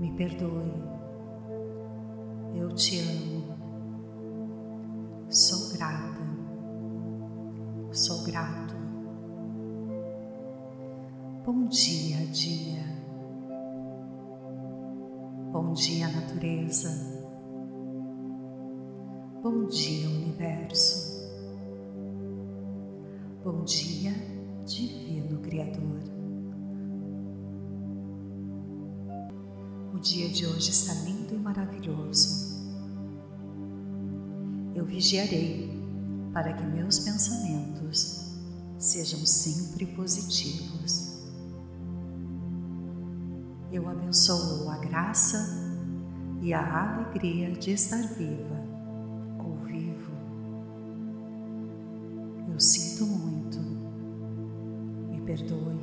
me 0.00 0.10
perdoe, 0.16 0.72
eu 2.54 2.74
te 2.74 2.98
amo, 2.98 3.44
sou 5.28 5.76
grata, 5.76 6.23
grato. 8.34 8.74
Bom 11.44 11.68
dia, 11.68 12.26
dia. 12.32 12.82
Bom 15.52 15.72
dia, 15.72 16.08
natureza. 16.08 16.88
Bom 19.40 19.66
dia, 19.68 20.08
universo. 20.08 21.30
Bom 23.44 23.62
dia, 23.62 24.12
Divino 24.66 25.38
Criador. 25.40 26.02
O 29.94 29.98
dia 30.00 30.28
de 30.28 30.44
hoje 30.44 30.70
está 30.70 30.92
lindo 31.04 31.34
e 31.34 31.38
maravilhoso. 31.38 32.52
Eu 34.74 34.84
vigiarei 34.84 35.72
para 36.32 36.52
que 36.52 36.64
meus 36.64 36.98
pensamentos 36.98 38.23
sejam 38.84 39.24
sempre 39.24 39.86
positivos. 39.86 41.24
Eu 43.72 43.88
abençoo 43.88 44.68
a 44.68 44.76
graça 44.76 45.38
e 46.42 46.52
a 46.52 46.92
alegria 46.92 47.50
de 47.52 47.70
estar 47.70 48.02
viva 48.14 48.62
ou 49.38 49.56
vivo. 49.64 50.12
Eu 52.52 52.60
sinto 52.60 53.06
muito, 53.06 53.58
me 55.08 55.18
perdoe, 55.22 55.80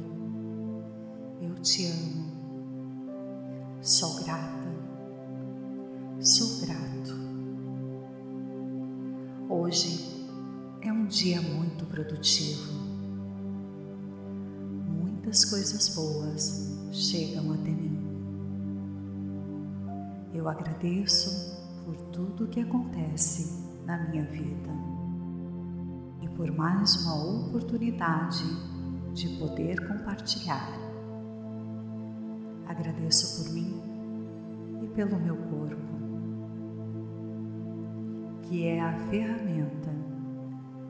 eu 1.42 1.56
te 1.56 1.88
amo, 1.88 2.32
sou 3.82 4.24
grata, 4.24 4.70
sou 6.20 6.68
grato. 6.68 7.20
Hoje 9.50 10.28
é 10.84 10.94
um 10.94 11.08
dia 11.08 11.42
muito 11.42 11.84
produtivo. 11.88 12.91
Muitas 15.32 15.46
coisas 15.46 15.96
boas 15.96 16.78
chegam 16.92 17.54
até 17.54 17.70
mim. 17.70 17.98
Eu 20.34 20.50
agradeço 20.50 21.58
por 21.86 21.96
tudo 22.12 22.50
que 22.50 22.60
acontece 22.60 23.66
na 23.86 24.10
minha 24.10 24.26
vida 24.26 24.70
e 26.22 26.28
por 26.36 26.52
mais 26.52 26.98
uma 27.06 27.46
oportunidade 27.46 28.44
de 29.14 29.30
poder 29.40 29.80
compartilhar. 29.88 30.70
Agradeço 32.68 33.42
por 33.42 33.54
mim 33.54 33.82
e 34.84 34.88
pelo 34.88 35.18
meu 35.18 35.38
corpo, 35.38 35.94
que 38.50 38.66
é 38.66 38.82
a 38.82 39.00
ferramenta 39.10 39.96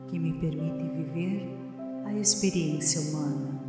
que 0.08 0.18
me 0.18 0.32
permite 0.40 0.96
viver 0.96 1.56
a 2.06 2.12
experiência 2.14 3.02
humana 3.02 3.61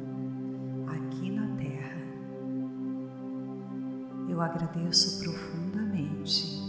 agradeço 4.53 5.19
profundamente 5.23 6.61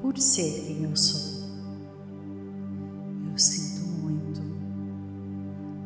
por 0.00 0.18
ser 0.18 0.66
quem 0.66 0.82
eu 0.82 0.96
sou. 0.96 1.42
Eu 3.30 3.38
sinto 3.38 3.86
muito, 3.86 4.40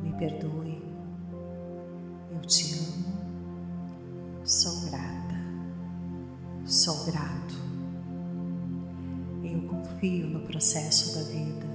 me 0.02 0.12
perdoe, 0.18 0.82
eu 2.32 2.40
te 2.40 2.78
amo, 2.78 3.14
sou 4.42 4.90
grata, 4.90 5.36
sou 6.64 7.04
grato. 7.04 7.54
Eu 9.44 9.62
confio 9.68 10.28
no 10.28 10.40
processo 10.40 11.14
da 11.14 11.22
vida. 11.24 11.66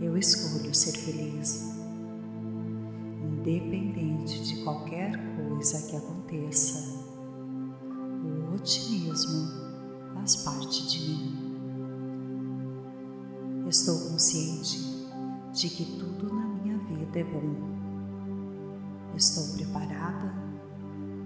Eu 0.00 0.18
escolho 0.18 0.74
ser 0.74 0.92
feliz, 0.92 1.74
independente 3.22 4.42
de 4.42 4.64
qualquer 4.64 5.12
coisa 5.36 5.88
que 5.88 5.96
aconteça. 5.96 6.93
O 8.64 8.66
otimismo 8.66 9.46
faz 10.14 10.36
parte 10.36 10.88
de 10.88 11.00
mim. 11.10 11.36
Estou 13.68 13.94
consciente 14.08 14.78
de 15.52 15.68
que 15.68 15.84
tudo 15.98 16.34
na 16.34 16.46
minha 16.46 16.78
vida 16.78 17.18
é 17.18 17.24
bom. 17.24 17.54
Estou 19.14 19.54
preparada, 19.54 20.32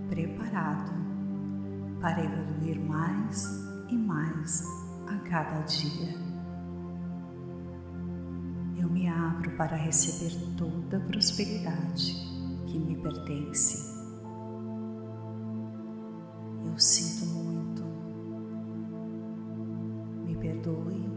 preparado 0.09 0.91
para 2.01 2.25
evoluir 2.25 2.81
mais 2.81 3.45
e 3.89 3.97
mais 3.97 4.65
a 5.07 5.17
cada 5.19 5.61
dia. 5.61 6.17
Eu 8.77 8.91
me 8.91 9.09
abro 9.09 9.53
para 9.53 9.77
receber 9.77 10.37
toda 10.57 10.97
a 10.97 11.01
prosperidade 11.07 12.15
que 12.67 12.81
me 12.81 12.97
pertence. 13.01 13.98
Eu 16.79 16.83
sinto 16.83 17.27
muito. 17.27 17.83
Me 20.25 20.37
perdoe. 20.37 21.11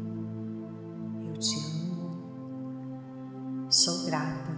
Eu 1.28 1.38
te 1.38 1.56
amo. 1.56 2.10
Sou 3.70 4.08
grata. 4.08 4.58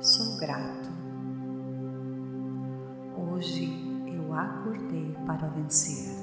Sou 0.00 0.38
grato. 0.38 0.88
Hoje 3.14 3.70
eu 4.06 4.32
acordei 4.32 5.14
para 5.26 5.48
vencer. 5.48 6.16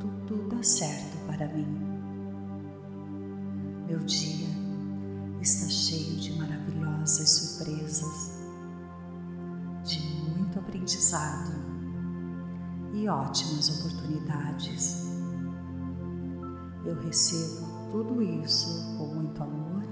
Tudo 0.00 0.48
dá 0.48 0.62
certo 0.62 1.26
para 1.26 1.46
mim. 1.46 1.76
Meu 3.86 3.98
dia 3.98 4.48
está 5.42 5.68
cheio 5.68 6.16
de 6.16 6.38
maravilhosas 6.38 7.28
surpresas, 7.28 8.40
de 9.84 10.00
muito 10.30 10.58
aprendizado 10.58 11.55
ótimas 13.08 13.80
oportunidades. 13.80 15.06
Eu 16.84 16.94
recebo 17.00 17.66
tudo 17.90 18.22
isso 18.22 18.96
com 18.96 19.06
muito 19.06 19.42
amor 19.42 19.82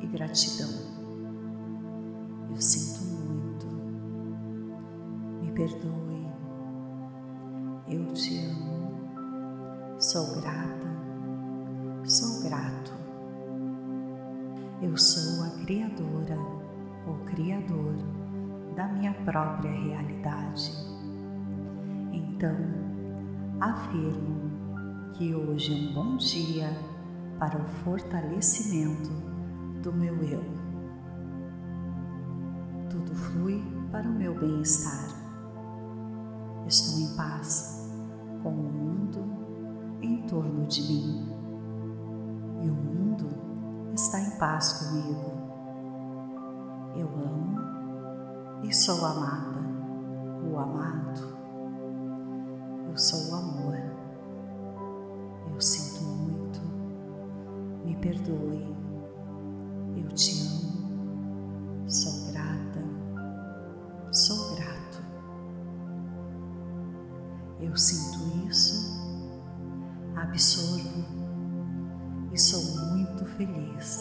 e 0.00 0.06
gratidão. 0.06 0.70
Eu 2.50 2.60
sinto 2.60 3.04
muito. 3.04 3.66
Me 5.42 5.52
perdoe. 5.52 6.28
Eu 7.88 8.12
te 8.14 8.46
amo. 8.46 9.98
Sou 9.98 10.40
grata. 10.40 10.90
Sou 12.04 12.42
grato. 12.42 12.92
Eu 14.82 14.96
sou 14.96 15.44
a 15.44 15.50
criadora 15.64 16.38
ou 17.06 17.18
criador 17.26 17.94
da 18.74 18.88
minha 18.88 19.12
própria 19.12 19.70
realidade. 19.70 20.89
Então, 22.40 22.56
afirmo 23.60 25.12
que 25.12 25.34
hoje 25.34 25.74
é 25.74 25.90
um 25.90 25.92
bom 25.92 26.16
dia 26.16 26.70
para 27.38 27.60
o 27.60 27.64
fortalecimento 27.84 29.10
do 29.82 29.92
meu 29.92 30.14
eu. 30.22 30.42
Tudo 32.88 33.14
flui 33.14 33.62
para 33.92 34.08
o 34.08 34.12
meu 34.12 34.34
bem-estar. 34.40 35.08
Estou 36.66 37.00
em 37.00 37.14
paz 37.14 37.92
com 38.42 38.48
o 38.48 38.72
mundo 38.72 39.98
em 40.00 40.22
torno 40.22 40.66
de 40.66 40.80
mim. 40.80 41.28
E 42.62 42.70
o 42.70 42.74
mundo 42.74 43.28
está 43.92 44.18
em 44.18 44.38
paz 44.38 44.88
comigo. 44.88 45.30
Eu 46.96 47.06
amo 47.06 47.60
e 48.64 48.72
sou 48.72 49.04
amada, 49.04 49.60
o 50.50 50.58
amado. 50.58 51.29
Eu 52.90 52.98
sou 52.98 53.30
o 53.30 53.34
amor. 53.36 53.76
Eu 55.54 55.60
sinto 55.60 56.02
muito. 56.02 56.60
Me 57.84 57.94
perdoe. 57.94 58.76
Eu 59.96 60.08
te 60.08 60.32
amo. 60.40 61.88
Sou 61.88 62.32
grata. 62.32 62.82
Sou 64.10 64.56
grato. 64.56 65.04
Eu 67.60 67.76
sinto 67.76 68.48
isso, 68.48 69.00
absorvo 70.16 71.04
e 72.32 72.38
sou 72.40 72.90
muito 72.90 73.24
feliz. 73.36 74.00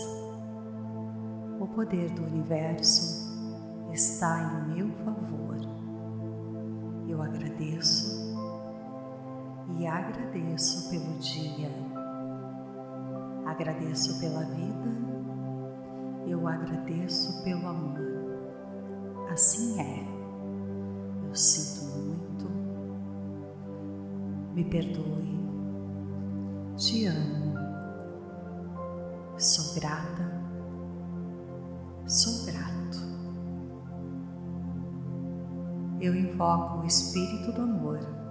O 1.59 1.67
poder 1.67 2.09
do 2.15 2.23
universo 2.23 3.37
está 3.93 4.65
em 4.65 4.73
meu 4.73 4.89
favor. 5.05 5.57
Eu 7.07 7.21
agradeço 7.21 8.18
e 9.79 9.87
agradeço 9.87 10.89
pelo 10.89 11.17
dia. 11.19 11.71
Agradeço 13.45 14.19
pela 14.19 14.43
vida. 14.43 14.89
Eu 16.27 16.45
agradeço 16.45 17.41
pelo 17.45 17.65
amor. 17.65 17.97
Assim 19.31 19.79
é. 19.79 20.05
Eu 21.25 21.33
sinto 21.33 21.97
muito. 21.97 22.45
Me 24.53 24.65
perdoe. 24.65 25.39
Te 26.75 27.05
amo. 27.05 27.55
Sou 29.37 29.75
grata. 29.79 30.43
Sou 32.05 32.45
grato. 32.47 32.99
Eu 36.01 36.13
invoco 36.15 36.79
o 36.79 36.85
Espírito 36.85 37.53
do 37.53 37.61
Amor 37.61 38.28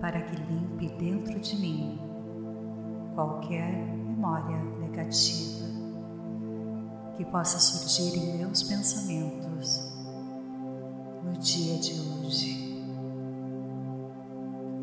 para 0.00 0.22
que 0.22 0.36
limpe 0.36 0.88
dentro 0.96 1.38
de 1.40 1.56
mim 1.56 1.98
qualquer 3.14 3.72
memória 4.18 4.58
negativa 4.78 5.66
que 7.16 7.24
possa 7.24 7.58
surgir 7.58 8.16
em 8.16 8.38
meus 8.38 8.62
pensamentos 8.62 9.92
no 11.24 11.32
dia 11.38 11.78
de 11.78 12.00
hoje. 12.00 12.84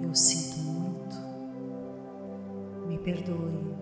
Eu 0.03 0.13
sinto 0.13 0.59
muito, 0.59 1.15
me 2.87 2.97
perdoe, 2.97 3.73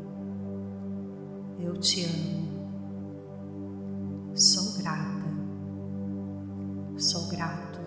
eu 1.60 1.76
te 1.80 2.06
amo, 2.06 2.68
sou 4.36 4.78
grata, 4.78 5.28
sou 6.98 7.28
grato. 7.30 7.80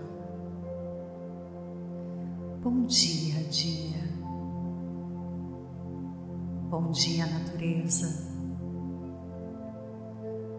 Bom 2.62 2.82
dia, 2.86 3.35
dia. 3.48 3.98
Bom 6.68 6.90
dia, 6.90 7.26
natureza. 7.26 8.36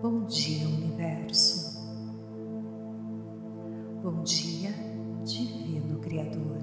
Bom 0.02 0.26
dia, 0.26 0.68
universo. 0.68 1.78
Bom 4.02 4.24
dia, 4.24 4.72
Divino 5.24 6.00
Criador. 6.00 6.58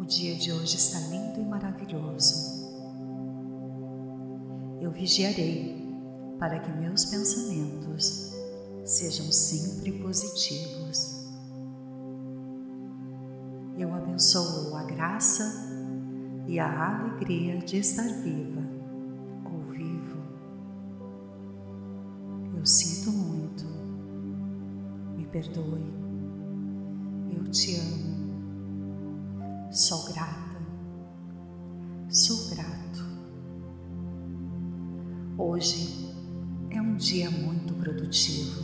O 0.00 0.04
dia 0.04 0.34
de 0.34 0.52
hoje 0.52 0.76
está 0.76 0.98
lindo 1.08 1.40
e 1.40 1.44
maravilhoso. 1.44 2.64
Eu 4.80 4.90
vigiarei 4.90 5.84
para 6.38 6.58
que 6.58 6.70
meus 6.72 7.04
pensamentos 7.04 8.34
sejam 8.84 9.30
sempre 9.30 9.92
positivos. 9.92 11.13
Abençoo 14.14 14.76
a 14.76 14.84
graça 14.84 15.42
e 16.46 16.60
a 16.60 17.00
alegria 17.00 17.58
de 17.58 17.78
estar 17.78 18.06
viva 18.22 18.62
ou 19.44 19.72
vivo. 19.72 20.18
Eu 22.56 22.64
sinto 22.64 23.10
muito, 23.10 23.64
me 25.16 25.26
perdoe, 25.26 25.92
eu 27.36 27.42
te 27.50 27.74
amo, 27.74 29.72
sou 29.72 30.04
grata, 30.12 30.62
sou 32.08 32.50
grato. 32.54 33.04
Hoje 35.36 36.14
é 36.70 36.80
um 36.80 36.94
dia 36.94 37.28
muito 37.32 37.74
produtivo. 37.74 38.62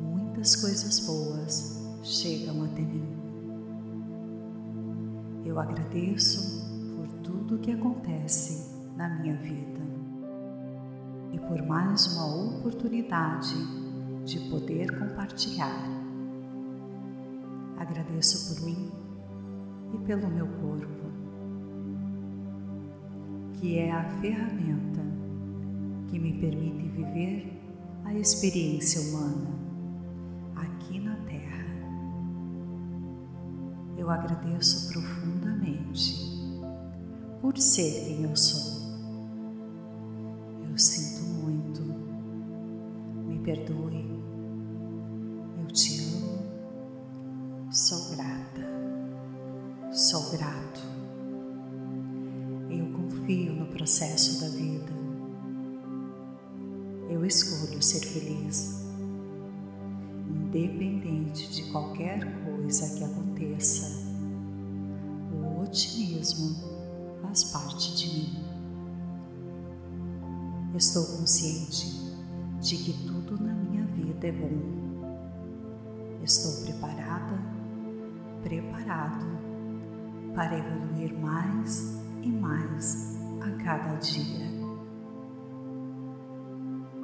Muitas 0.00 0.56
coisas 0.56 1.00
boas 1.00 1.84
chegam 2.02 2.64
até 2.64 2.80
mim. 2.80 3.15
Eu 5.46 5.60
agradeço 5.60 6.96
por 6.96 7.06
tudo 7.22 7.60
que 7.60 7.70
acontece 7.70 8.76
na 8.96 9.08
minha 9.08 9.36
vida 9.36 9.80
e 11.32 11.38
por 11.38 11.64
mais 11.64 12.04
uma 12.16 12.58
oportunidade 12.58 13.54
de 14.24 14.40
poder 14.50 14.98
compartilhar. 14.98 15.88
Agradeço 17.78 18.56
por 18.56 18.66
mim 18.66 18.90
e 19.94 19.98
pelo 19.98 20.28
meu 20.28 20.48
corpo, 20.48 21.06
que 23.52 23.78
é 23.78 23.92
a 23.92 24.02
ferramenta 24.20 25.02
que 26.08 26.18
me 26.18 26.40
permite 26.40 26.88
viver 26.88 27.62
a 28.04 28.12
experiência 28.14 29.00
humana 29.00 29.48
aqui 30.56 30.98
na. 30.98 31.15
Eu 34.06 34.12
agradeço 34.12 34.92
profundamente 34.92 36.14
por 37.40 37.58
ser 37.58 38.04
quem 38.04 38.22
eu 38.22 38.36
sou. 38.36 38.94
Eu 40.70 40.78
sinto 40.78 41.24
muito, 41.24 41.82
me 43.26 43.36
perdoe, 43.40 44.15
Estou 70.96 71.18
consciente 71.18 71.88
de 72.58 72.76
que 72.78 73.06
tudo 73.06 73.38
na 73.38 73.52
minha 73.52 73.84
vida 73.84 74.28
é 74.28 74.32
bom. 74.32 75.04
Estou 76.22 76.64
preparada, 76.64 77.38
preparado 78.42 79.26
para 80.34 80.56
evoluir 80.56 81.12
mais 81.20 82.00
e 82.22 82.30
mais 82.30 83.14
a 83.42 83.62
cada 83.62 83.94
dia 83.96 84.46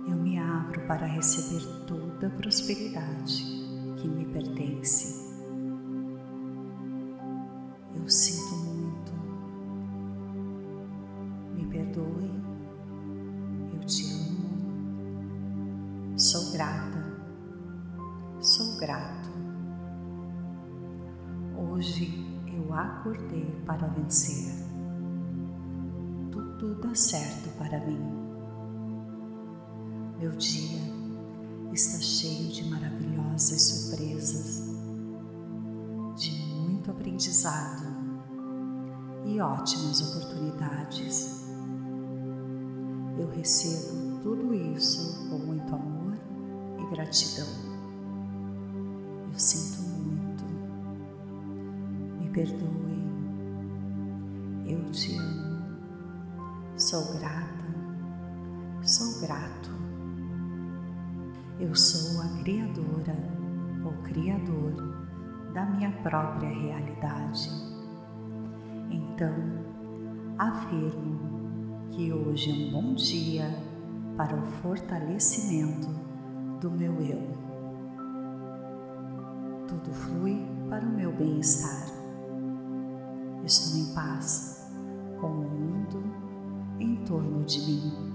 eu 0.08 0.16
me 0.16 0.38
abro 0.38 0.80
para 0.86 1.06
receber 1.06 1.62
toda 1.86 2.28
a 2.28 2.30
prosperidade 2.30 3.44
que 3.98 4.08
me 4.08 4.24
pertence. 4.24 5.36
Eu 7.94 8.08
sinto 8.08 8.56
muito. 8.56 9.12
Me 11.54 11.66
perdoe. 11.66 12.51
Sou 16.16 16.52
grata. 16.52 17.02
Sou 18.38 18.76
grato. 18.76 19.30
Hoje 21.56 22.22
eu 22.52 22.74
acordei 22.74 23.50
para 23.64 23.86
vencer. 23.88 24.52
Tudo 26.30 26.74
dá 26.82 26.94
certo 26.94 27.48
para 27.56 27.80
mim. 27.86 27.98
Meu 30.18 30.32
dia 30.32 30.82
está 31.72 31.98
cheio 31.98 32.52
de 32.52 32.68
maravilhosas 32.68 33.62
surpresas, 33.62 34.68
de 36.14 36.30
muito 36.54 36.90
aprendizado 36.90 37.86
e 39.24 39.40
ótimas 39.40 40.02
oportunidades. 40.02 41.42
Eu 43.18 43.30
recebo 43.30 44.20
tudo 44.22 44.54
isso 44.54 45.28
com 45.30 45.38
muito 45.38 45.74
amor 45.74 46.01
gratidão. 46.92 47.48
Eu 49.32 49.38
sinto 49.38 49.82
muito. 49.82 50.44
Me 52.20 52.28
perdoe. 52.30 53.02
Eu 54.66 54.90
te 54.90 55.16
amo. 55.16 55.62
Sou 56.76 57.18
grata. 57.18 57.62
Sou 58.82 59.26
grato. 59.26 59.70
Eu 61.58 61.74
sou 61.74 62.20
a 62.22 62.42
criadora 62.42 63.16
ou 63.84 63.92
criador 64.02 64.72
da 65.54 65.64
minha 65.64 65.90
própria 66.02 66.48
realidade. 66.48 67.50
Então, 68.90 69.34
afirmo 70.38 71.88
que 71.90 72.12
hoje 72.12 72.50
é 72.50 72.54
um 72.54 72.72
bom 72.72 72.94
dia 72.94 73.48
para 74.16 74.36
o 74.36 74.46
fortalecimento 74.46 76.11
do 76.62 76.70
meu 76.70 76.92
eu. 77.00 77.20
Tudo 79.66 79.92
flui 79.92 80.46
para 80.68 80.84
o 80.84 80.90
meu 80.90 81.12
bem-estar. 81.12 81.88
Estou 83.44 83.80
em 83.80 83.92
paz 83.92 84.70
com 85.20 85.26
o 85.26 85.50
mundo 85.50 86.04
em 86.78 87.04
torno 87.04 87.44
de 87.44 87.58
mim. 87.58 88.14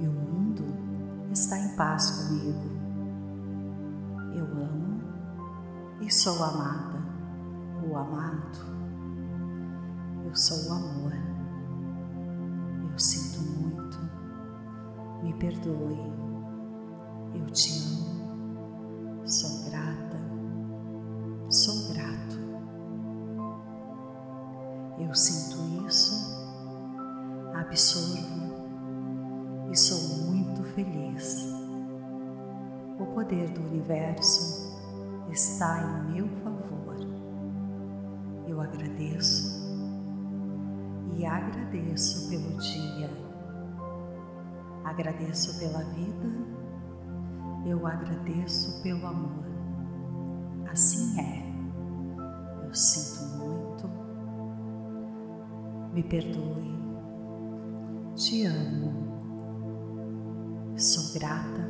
E 0.00 0.08
o 0.08 0.10
mundo 0.10 0.64
está 1.30 1.56
em 1.56 1.76
paz 1.76 2.10
comigo. 2.10 2.72
Eu 4.34 4.44
amo 4.44 5.00
e 6.00 6.12
sou 6.12 6.42
amada, 6.42 6.98
o 7.88 7.96
amado. 7.96 8.58
Eu 10.24 10.34
sou 10.34 10.70
o 10.70 10.72
amor. 10.72 11.12
Eu 12.90 12.98
sinto 12.98 13.42
muito. 13.48 13.98
Me 15.22 15.32
perdoe. 15.34 16.31
Eu 17.34 17.46
te 17.46 17.72
amo. 17.72 19.26
Sou 19.26 19.70
grata. 19.70 20.20
Sou 21.48 21.92
grato. 21.92 22.22
Eu 24.98 25.14
sinto 25.14 25.86
isso, 25.86 26.14
absorvo 27.54 28.52
e 29.70 29.76
sou 29.76 30.26
muito 30.26 30.62
feliz. 30.74 31.46
O 32.98 33.06
poder 33.14 33.50
do 33.50 33.60
universo 33.62 34.70
está 35.30 35.82
em 35.82 36.12
meu 36.12 36.28
favor. 36.42 36.96
Eu 38.46 38.60
agradeço 38.60 39.62
e 41.16 41.24
agradeço 41.26 42.28
pelo 42.28 42.56
dia. 42.58 43.10
Agradeço 44.84 45.58
pela 45.58 45.82
vida. 45.84 46.61
Eu 47.64 47.86
agradeço 47.86 48.82
pelo 48.82 49.06
amor. 49.06 49.44
Assim 50.70 51.20
é. 51.20 52.66
Eu 52.66 52.74
sinto 52.74 53.38
muito. 53.38 53.90
Me 55.92 56.02
perdoe. 56.02 56.72
Te 58.14 58.44
amo 58.46 59.12
Sou 60.76 61.12
grata, 61.12 61.68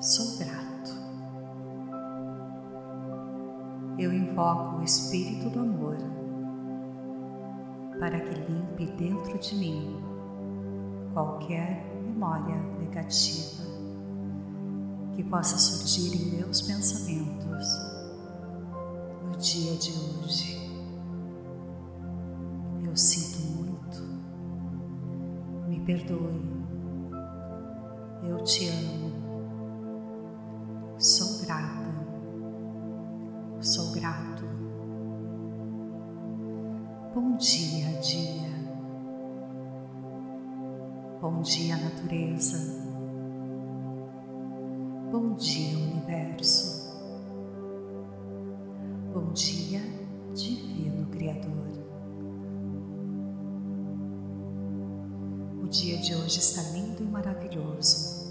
sou 0.00 0.38
grato. 0.38 0.92
Eu 3.98 4.12
invoco 4.12 4.76
o 4.76 4.84
Espírito 4.84 5.50
do 5.50 5.60
Amor 5.60 5.96
para 7.98 8.20
que 8.20 8.34
limpe 8.50 8.86
dentro 8.92 9.36
de 9.38 9.56
mim 9.56 10.00
qualquer 11.12 11.84
memória 12.00 12.56
negativa 12.78 13.65
que 15.16 15.24
possa 15.24 15.58
surgir 15.58 16.14
em 16.14 16.36
meus 16.36 16.60
pensamentos 16.60 17.66
no 19.24 19.36
dia 19.38 19.76
de 19.76 19.90
hoje. 19.90 20.56
Eu 22.84 22.94
sinto 22.94 23.40
muito, 23.56 24.02
me 25.68 25.80
perdoe 25.80 26.56
eu 28.28 28.42
te 28.42 28.68
amo. 28.68 29.05
Bom 45.18 45.34
dia, 45.36 45.78
universo. 45.78 46.92
Bom 49.14 49.32
dia, 49.32 49.80
Divino 50.34 51.06
Criador. 51.06 51.68
O 55.62 55.68
dia 55.68 55.96
de 56.02 56.14
hoje 56.14 56.38
está 56.38 56.60
lindo 56.72 57.02
e 57.02 57.06
maravilhoso. 57.06 58.30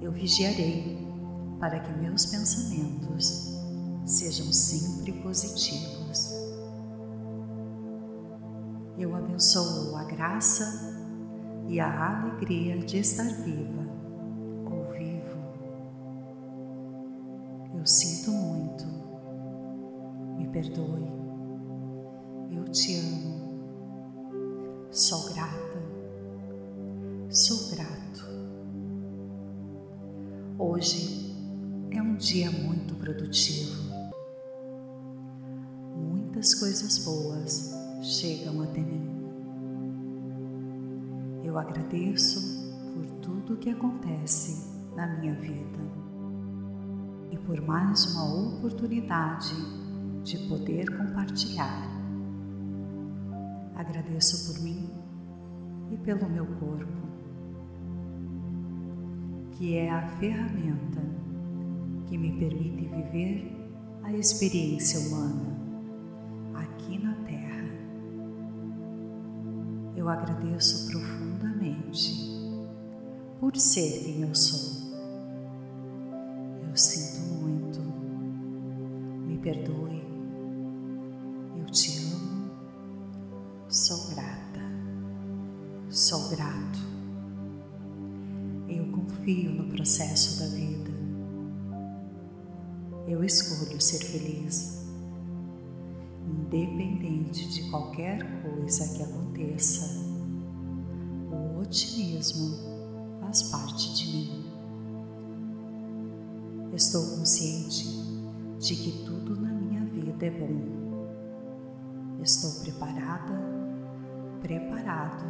Eu 0.00 0.10
vigiarei 0.10 1.06
para 1.60 1.78
que 1.78 1.92
meus 1.92 2.26
pensamentos 2.26 3.56
sejam 4.04 4.52
sempre 4.52 5.12
positivos. 5.22 6.32
Eu 8.98 9.14
abençoo 9.14 9.94
a 9.94 10.02
graça 10.02 10.98
e 11.68 11.78
a 11.78 12.22
alegria 12.22 12.76
de 12.78 12.98
estar 12.98 13.28
viva 13.44 13.83
Eu 17.84 17.88
sinto 17.88 18.30
muito, 18.30 18.86
me 20.38 20.48
perdoe, 20.48 21.06
eu 22.50 22.64
te 22.72 22.96
amo 22.96 23.44
Sou 24.90 25.34
grata, 25.34 25.82
sou 27.28 27.76
grato. 27.76 28.26
Hoje 30.58 31.36
é 31.90 32.00
um 32.00 32.16
dia 32.16 32.50
muito 32.50 32.94
produtivo. 32.94 33.82
Muitas 35.94 36.54
coisas 36.54 37.04
boas 37.04 37.74
chegam 38.00 38.62
até 38.62 38.80
mim. 38.80 39.26
Eu 41.44 41.58
agradeço 41.58 42.72
por 42.94 43.04
tudo 43.20 43.58
que 43.58 43.68
acontece 43.68 44.70
na 44.96 45.06
minha 45.18 45.34
vida 45.34 46.03
e 47.34 47.38
por 47.38 47.60
mais 47.60 48.14
uma 48.14 48.56
oportunidade 48.56 49.54
de 50.22 50.38
poder 50.48 50.96
compartilhar 50.96 51.94
Agradeço 53.74 54.52
por 54.52 54.62
mim 54.62 54.88
e 55.90 55.96
pelo 55.96 56.28
meu 56.28 56.46
corpo, 56.46 57.08
que 59.50 59.76
é 59.76 59.90
a 59.90 60.06
ferramenta 60.18 61.02
que 62.06 62.16
me 62.16 62.38
permite 62.38 62.86
viver 62.86 63.52
a 64.04 64.12
experiência 64.12 65.00
humana 65.00 65.58
aqui 66.54 66.98
na 67.02 67.14
Terra. 67.24 67.68
Eu 69.96 70.08
agradeço 70.08 70.92
profundamente 70.92 72.14
por 73.40 73.56
ser 73.56 74.04
quem 74.04 74.22
eu 74.22 74.34
sou. 74.36 74.83
Confio 89.04 89.50
no 89.52 89.68
processo 89.68 90.40
da 90.40 90.46
vida. 90.48 90.90
Eu 93.06 93.22
escolho 93.22 93.80
ser 93.80 93.98
feliz, 93.98 94.86
independente 96.26 97.48
de 97.48 97.70
qualquer 97.70 98.42
coisa 98.42 98.96
que 98.96 99.02
aconteça. 99.02 100.02
O 101.30 101.60
otimismo 101.60 102.56
faz 103.20 103.42
parte 103.44 103.94
de 103.94 104.06
mim. 104.12 104.44
Estou 106.72 107.02
consciente 107.18 107.86
de 108.58 108.74
que 108.74 109.04
tudo 109.04 109.36
na 109.40 109.52
minha 109.52 109.84
vida 109.84 110.26
é 110.26 110.30
bom. 110.30 110.74
Estou 112.22 112.62
preparada 112.62 113.54
preparado 114.44 115.24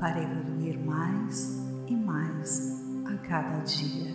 para 0.00 0.20
evoluir 0.20 0.84
mais 0.84 1.69
e 1.90 1.96
mais 1.96 2.80
a 3.04 3.16
cada 3.18 3.58
dia. 3.64 4.14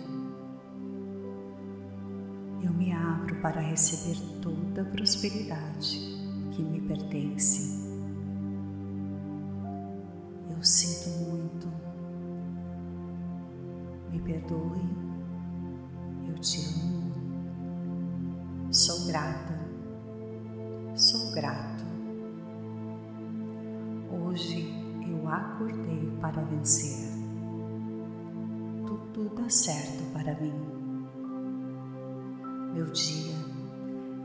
Eu 2.62 2.72
me 2.72 2.90
abro 2.90 3.36
para 3.42 3.60
receber 3.60 4.18
toda 4.40 4.80
a 4.80 4.84
prosperidade 4.86 5.98
que 6.52 6.62
me 6.62 6.80
pertence. 6.80 7.86
Eu 10.50 10.62
sinto 10.62 11.10
muito. 11.28 11.68
Me 14.10 14.20
perdoe. 14.20 14.80
Eu 16.28 16.34
te 16.36 16.60
amo. 16.80 17.12
Sou 18.72 19.06
grata. 19.06 19.54
Sou 20.94 21.30
grato. 21.32 21.84
Hoje 24.10 24.66
eu 25.06 25.28
acordei 25.28 26.10
para 26.22 26.40
vencer. 26.42 27.05
Tudo 29.16 29.34
dá 29.34 29.48
certo 29.48 30.12
para 30.12 30.38
mim. 30.38 30.52
Meu 32.74 32.84
dia 32.92 33.34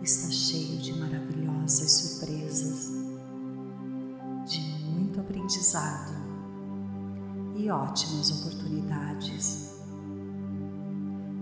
está 0.02 0.30
cheio 0.30 0.80
de 0.80 1.00
maravilhosas 1.00 1.90
surpresas, 1.94 2.92
de 4.46 4.60
muito 4.90 5.18
aprendizado 5.22 6.12
e 7.56 7.72
ótimas 7.72 8.32
oportunidades. 8.42 9.82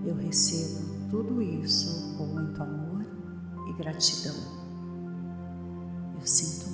Eu 0.06 0.14
recebo 0.14 1.10
tudo 1.10 1.42
isso 1.42 2.16
com 2.20 2.28
muito 2.28 2.62
amor 2.62 3.04
e 3.68 3.74
gratidão. 3.74 4.36
Eu 6.14 6.28
sinto 6.28 6.70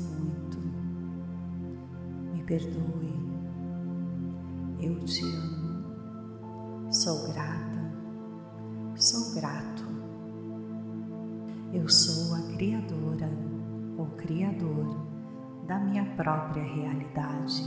perdoe. 2.45 3.11
Eu 4.79 4.99
te 4.99 5.23
amo. 5.23 5.64
Sou 6.95 7.27
grata. 7.27 7.91
Sou 8.95 9.35
grato. 9.35 9.83
Eu 11.73 11.89
sou 11.89 12.33
a 12.35 12.55
criadora 12.55 13.29
ou 13.97 14.05
criador 14.15 14.95
da 15.67 15.77
minha 15.77 16.05
própria 16.15 16.63
realidade. 16.63 17.65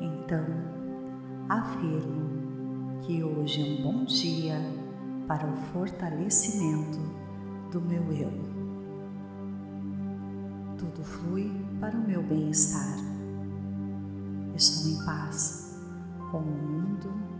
Então, 0.00 0.42
afirmo 1.50 2.98
que 3.02 3.22
hoje 3.22 3.60
é 3.60 3.78
um 3.78 3.82
bom 3.82 4.04
dia 4.06 4.56
para 5.28 5.46
o 5.46 5.54
fortalecimento 5.54 6.98
do 7.70 7.78
meu 7.82 8.10
eu. 8.10 8.32
Tudo 10.78 11.04
flui 11.04 11.52
para 11.78 11.94
o 11.94 12.08
meu 12.08 12.22
bem-estar 12.22 12.96
Estou 14.56 14.92
em 14.92 15.04
paz 15.04 15.78
com 16.30 16.38
o 16.38 16.42
mundo 16.42 17.31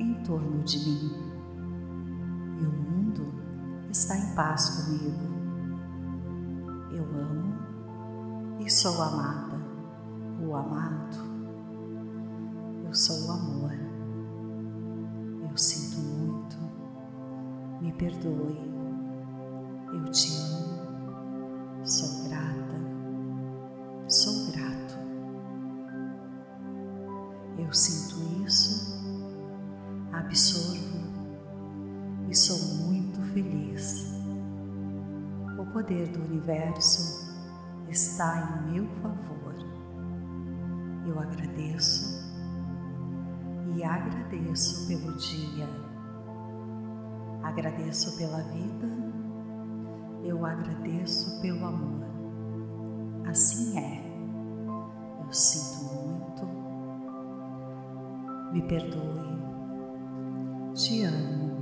em 0.00 0.14
torno 0.24 0.62
de 0.64 0.78
mim. 0.78 1.12
E 2.58 2.64
o 2.64 2.72
mundo 2.72 3.34
está 3.90 4.16
em 4.16 4.34
paz 4.34 4.70
comigo. 4.70 5.30
Eu 6.90 7.04
amo 7.04 7.54
e 8.60 8.70
sou 8.70 9.00
amada, 9.02 9.60
o 10.40 10.56
amado. 10.56 11.18
Eu 12.84 12.94
sou 12.94 13.28
o 13.28 13.32
amor. 13.32 13.72
Eu 15.48 15.56
sinto 15.56 16.00
muito. 16.00 16.56
Me 17.80 17.92
perdoe. 17.92 18.58
Eu 19.92 20.10
te 20.10 20.32
amo. 20.34 21.84
Sou 21.84 22.28
grata. 22.28 22.80
Sou 24.08 24.52
grato. 24.52 24.98
Eu 27.58 27.72
sinto 27.72 27.99
absorvo 30.30 30.96
e 32.28 32.36
sou 32.36 32.56
muito 32.86 33.20
feliz. 33.32 34.14
O 35.58 35.66
poder 35.72 36.06
do 36.06 36.24
universo 36.24 37.34
está 37.88 38.64
em 38.68 38.72
meu 38.72 38.86
favor. 39.02 39.54
Eu 41.04 41.18
agradeço 41.18 42.30
e 43.74 43.82
agradeço 43.82 44.86
pelo 44.86 45.16
dia. 45.16 45.68
Agradeço 47.42 48.16
pela 48.16 48.40
vida. 48.52 48.88
Eu 50.22 50.46
agradeço 50.46 51.40
pelo 51.40 51.66
amor. 51.66 52.06
Assim 53.28 53.76
é. 53.76 54.00
Eu 55.26 55.32
sinto 55.32 56.46
me 58.52 58.62
perdoe, 58.62 59.29
te 60.80 61.04
amo, 61.04 61.60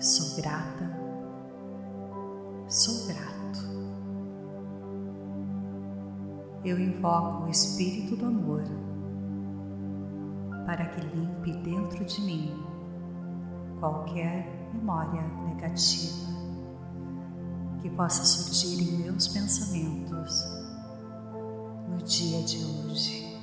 sou 0.00 0.34
grata, 0.36 0.98
sou 2.68 3.06
grato. 3.06 3.34
Eu 6.64 6.80
invoco 6.80 7.44
o 7.44 7.50
Espírito 7.50 8.16
do 8.16 8.24
Amor 8.24 8.64
para 10.64 10.86
que 10.86 11.02
limpe 11.02 11.52
dentro 11.58 12.02
de 12.02 12.22
mim 12.22 12.64
qualquer 13.78 14.70
memória 14.72 15.20
negativa 15.46 16.32
que 17.82 17.90
possa 17.90 18.24
surgir 18.24 18.88
em 18.88 19.02
meus 19.02 19.28
pensamentos 19.28 20.42
no 21.90 21.98
dia 21.98 22.42
de 22.42 22.64
hoje. 22.64 23.38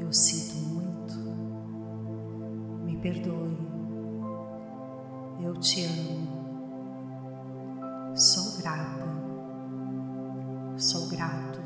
Eu 0.00 0.12
sinto 0.12 0.56
muito, 0.56 0.73
perdoe, 3.04 3.54
eu 5.38 5.52
te 5.60 5.84
amo, 5.84 6.26
sou 8.16 8.56
grata, 8.62 9.04
sou 10.78 11.06
grato. 11.10 11.60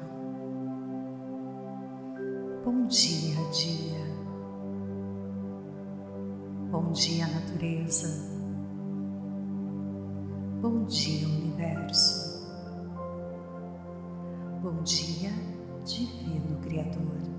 Bom 2.64 2.86
dia, 2.86 3.36
dia. 3.52 4.04
Bom 6.72 6.90
dia, 6.90 7.28
natureza. 7.28 8.08
Bom 10.60 10.86
dia, 10.86 11.28
universo. 11.28 12.48
Bom 14.60 14.82
dia, 14.82 15.30
Divino 15.84 16.58
Criador. 16.62 17.37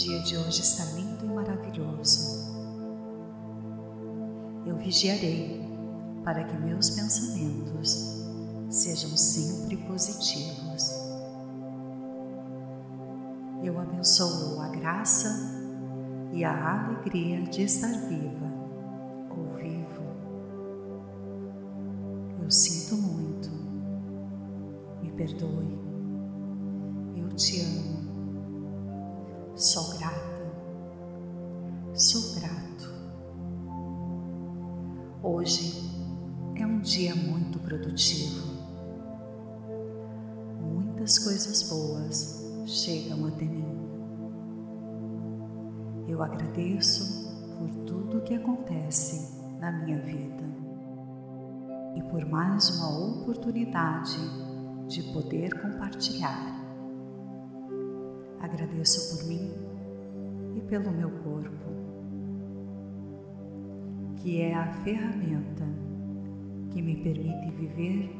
Dia 0.00 0.18
de 0.20 0.34
hoje 0.38 0.62
está 0.62 0.84
lindo 0.94 1.26
e 1.26 1.28
maravilhoso. 1.28 2.48
Eu 4.64 4.76
vigiarei 4.78 5.60
para 6.24 6.42
que 6.44 6.56
meus 6.56 6.88
pensamentos 6.88 8.24
sejam 8.70 9.14
sempre 9.14 9.76
positivos. 9.76 10.90
Eu 13.62 13.78
abençoo 13.78 14.58
a 14.62 14.68
graça 14.68 15.28
e 16.32 16.44
a 16.44 16.86
alegria 16.86 17.42
de 17.42 17.62
estar 17.64 17.92
viva 18.08 18.49
Agradeço 46.22 47.30
por 47.56 47.70
tudo 47.86 48.20
que 48.20 48.34
acontece 48.34 49.40
na 49.58 49.72
minha 49.72 49.98
vida 49.98 50.44
e 51.96 52.02
por 52.02 52.26
mais 52.26 52.68
uma 52.76 53.20
oportunidade 53.20 54.18
de 54.86 55.02
poder 55.12 55.58
compartilhar. 55.60 56.60
Agradeço 58.40 59.16
por 59.16 59.28
mim 59.28 59.50
e 60.56 60.60
pelo 60.62 60.90
meu 60.92 61.10
corpo, 61.10 61.70
que 64.16 64.40
é 64.40 64.54
a 64.54 64.72
ferramenta 64.84 65.64
que 66.70 66.82
me 66.82 66.96
permite 66.96 67.50
viver 67.52 68.10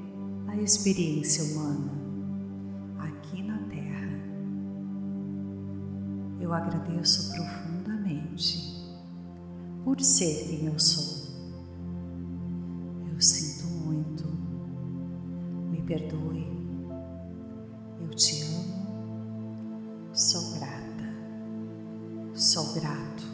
a 0.49 0.57
experiência 0.57 1.45
humana 1.45 1.93
aqui 2.99 3.43
na 3.43 3.59
Terra. 3.69 4.09
Eu 6.41 6.55
agradeço 6.55 7.33
profundamente 7.35 7.70
por 9.85 10.01
ser 10.01 10.49
quem 10.49 10.67
eu 10.67 10.79
sou. 10.79 11.21
Eu 13.13 13.21
sinto 13.21 13.61
perdoe. 15.91 16.47
Eu 18.01 18.09
te 18.11 18.43
amo. 18.43 20.07
Sou 20.13 20.55
grata. 20.55 21.05
Sou 22.33 22.73
grato. 22.75 23.25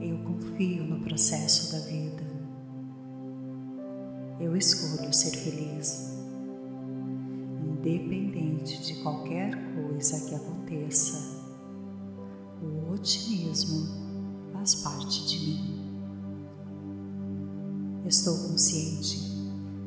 Eu 0.00 0.18
confio 0.18 0.84
no 0.84 1.00
processo 1.00 1.72
da 1.72 1.80
vida. 1.80 2.22
Eu 4.38 4.56
escolho 4.56 5.12
ser 5.12 5.36
feliz, 5.36 6.16
independente 7.60 8.80
de 8.84 9.02
qualquer 9.02 9.50
coisa 9.74 10.28
que 10.28 10.34
aconteça. 10.36 11.37
Otimismo 12.98 13.86
faz 14.52 14.74
parte 14.74 15.24
de 15.28 15.38
mim. 15.38 15.88
Estou 18.04 18.36
consciente 18.48 19.20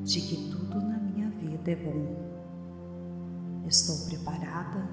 de 0.05 0.22
que 0.22 0.49
tudo 0.49 0.80
na 0.80 0.97
minha 0.97 1.30
vida 1.32 1.72
é 1.72 1.76
bom. 1.76 3.68
Estou 3.68 4.07
preparada, 4.07 4.89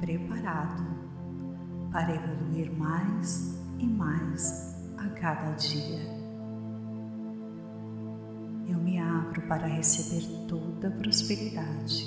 preparado 0.00 0.84
para 1.90 2.14
evoluir 2.14 2.70
mais 2.76 3.54
e 3.78 3.86
mais 3.86 4.76
a 4.98 5.08
cada 5.08 5.52
dia. 5.52 6.02
Eu 8.68 8.78
me 8.78 8.98
abro 8.98 9.40
para 9.48 9.66
receber 9.66 10.46
toda 10.46 10.88
a 10.88 10.90
prosperidade 10.90 12.04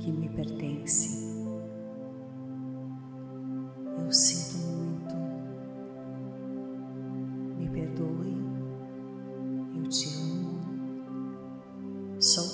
que 0.00 0.10
me 0.10 0.28
pertence. 0.28 1.25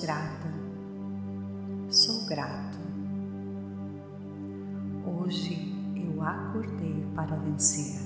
Grata, 0.02 0.52
sou 1.88 2.26
grato. 2.26 2.76
Hoje 5.06 5.72
eu 5.94 6.20
acordei 6.20 7.06
para 7.14 7.36
vencer. 7.36 8.00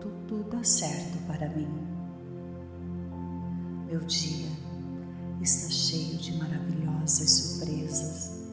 Tudo 0.00 0.48
dá 0.48 0.62
certo 0.62 1.18
para 1.26 1.48
mim. 1.48 1.68
Meu 3.86 3.98
dia 4.02 4.48
está 5.40 5.68
cheio 5.68 6.16
de 6.18 6.38
maravilhosas 6.38 7.28
surpresas, 7.28 8.46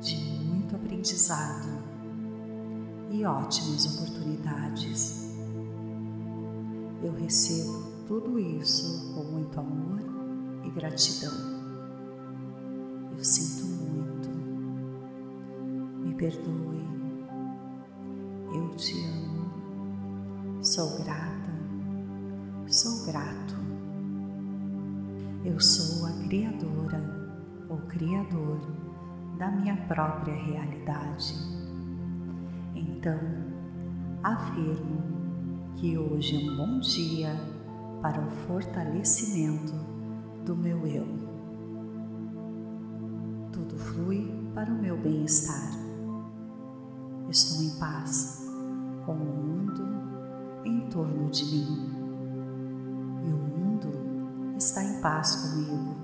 de 0.00 0.16
muito 0.44 0.76
aprendizado 0.76 1.82
e 3.10 3.24
ótimas 3.24 3.86
oportunidades. 3.96 5.34
Eu 7.02 7.12
recebo 7.14 7.88
tudo 8.06 8.38
isso 8.38 9.14
com 9.14 9.24
muito 9.24 9.58
amor 9.58 10.17
e 10.68 10.70
gratidão. 10.70 11.32
Eu 13.16 13.24
sinto 13.24 13.66
muito, 13.66 14.28
me 16.00 16.14
perdoe, 16.14 16.86
eu 18.54 18.76
te 18.76 18.94
amo, 19.04 20.62
sou 20.62 21.02
grata, 21.02 21.52
sou 22.66 23.06
grato. 23.06 23.56
Eu 25.44 25.58
sou 25.58 26.06
a 26.06 26.12
Criadora 26.24 27.00
ou 27.68 27.78
Criador 27.88 28.60
da 29.38 29.50
minha 29.50 29.76
própria 29.86 30.34
realidade. 30.34 31.34
Então, 32.74 33.18
afirmo 34.22 35.72
que 35.76 35.96
hoje 35.96 36.36
é 36.36 36.50
um 36.50 36.56
bom 36.56 36.80
dia 36.80 37.34
para 38.02 38.20
o 38.20 38.30
fortalecimento 38.30 39.87
do 40.48 40.56
meu 40.56 40.86
eu. 40.86 41.06
Tudo 43.52 43.76
flui 43.76 44.32
para 44.54 44.72
o 44.72 44.78
meu 44.78 44.96
bem-estar. 44.96 45.72
Estou 47.28 47.62
em 47.62 47.78
paz 47.78 48.48
com 49.04 49.12
o 49.12 49.16
mundo 49.18 49.84
em 50.64 50.88
torno 50.88 51.28
de 51.30 51.44
mim 51.44 51.90
e 53.26 53.30
o 53.30 53.36
mundo 53.36 53.90
está 54.56 54.82
em 54.82 55.02
paz 55.02 55.36
comigo. 55.36 55.94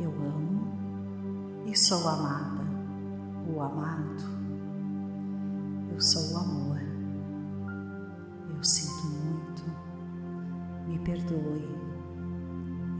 Eu 0.00 0.10
amo 0.10 1.66
e 1.66 1.76
sou 1.76 2.08
amada, 2.08 2.64
o 3.54 3.60
amado. 3.60 4.24
Eu 5.92 6.00
sou 6.00 6.32
o 6.32 6.38
amor. 6.38 6.80
Eu 8.56 8.64
sinto 8.64 9.04
muito 9.04 9.64
me 10.86 10.98
perdoe. 11.00 11.97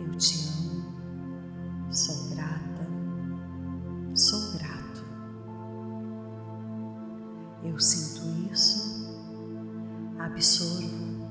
Eu 0.09 0.17
te 0.17 0.49
amo, 0.49 1.93
sou 1.93 2.31
grata, 2.31 2.87
sou 4.15 4.59
grato. 4.59 5.05
Eu 7.63 7.79
sinto 7.79 8.27
isso, 8.51 9.07
absorvo 10.19 11.29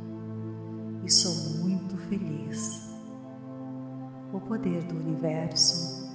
e 1.04 1.12
sou 1.12 1.34
muito 1.60 1.98
feliz. 1.98 2.96
O 4.32 4.40
poder 4.40 4.84
do 4.84 4.96
universo 4.96 6.08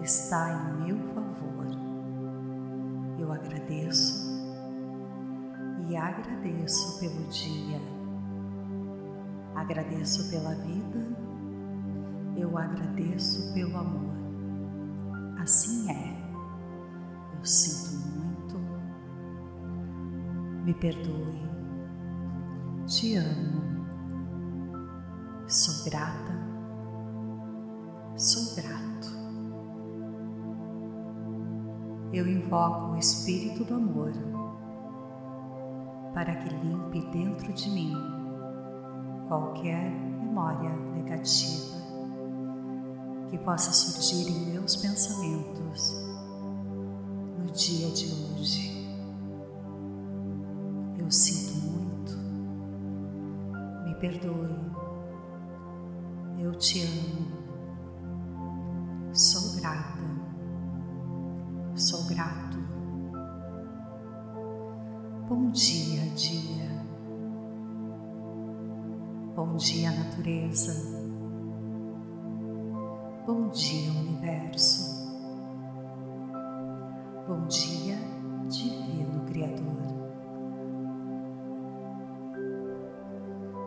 está 0.00 0.52
em 0.52 0.84
meu 0.84 0.98
favor. 1.14 1.66
Eu 3.18 3.32
agradeço 3.32 4.40
e 5.88 5.96
agradeço 5.96 7.00
pelo 7.00 7.26
dia 7.28 8.04
Agradeço 9.54 10.30
pela 10.30 10.52
vida, 10.52 11.06
agradeço 12.58 13.52
pelo 13.54 13.76
amor. 13.76 14.14
Assim 15.38 15.90
é. 15.90 16.14
Eu 17.38 17.44
sinto 17.44 18.58
muito. 18.58 18.58
Me 20.64 20.74
perdoe. 20.74 21.48
Te 22.86 23.16
amo. 23.16 23.86
Sou 25.46 25.84
grata. 25.90 26.32
Sou 28.16 28.54
grato. 28.56 28.84
Eu 32.12 32.26
invoco 32.28 32.92
o 32.92 32.98
Espírito 32.98 33.64
do 33.64 33.74
Amor 33.74 34.12
para 36.14 36.36
que 36.36 36.48
limpe 36.48 37.00
dentro 37.10 37.52
de 37.52 37.70
mim 37.70 37.92
qualquer 39.26 39.90
memória 39.90 40.70
negativa 40.94 41.83
que 43.34 43.38
possa 43.38 43.72
surgir 43.72 44.30
em 44.30 44.52
meus 44.52 44.76
pensamentos 44.76 45.92
no 47.36 47.46
dia 47.52 47.90
de 47.90 48.06
hoje. 48.12 48.86
Eu 50.96 51.10
sinto 51.10 51.56
muito, 51.66 52.16
me 53.84 53.94
perdoe, 53.96 54.54
eu 56.38 56.54
te 56.54 56.80
amo, 56.82 57.26
sou 59.12 59.56
grata, 59.56 59.98
sou 61.74 62.04
grato. 62.04 62.58
Bom 65.28 65.50
dia, 65.50 66.02
dia. 66.10 66.84
Bom 69.34 69.56
dia, 69.56 69.90
natureza. 69.90 71.03
Bom 73.26 73.48
dia, 73.48 73.90
universo. 73.92 75.08
Bom 77.26 77.46
dia, 77.46 77.96
Divino 78.48 79.24
Criador. 79.26 79.76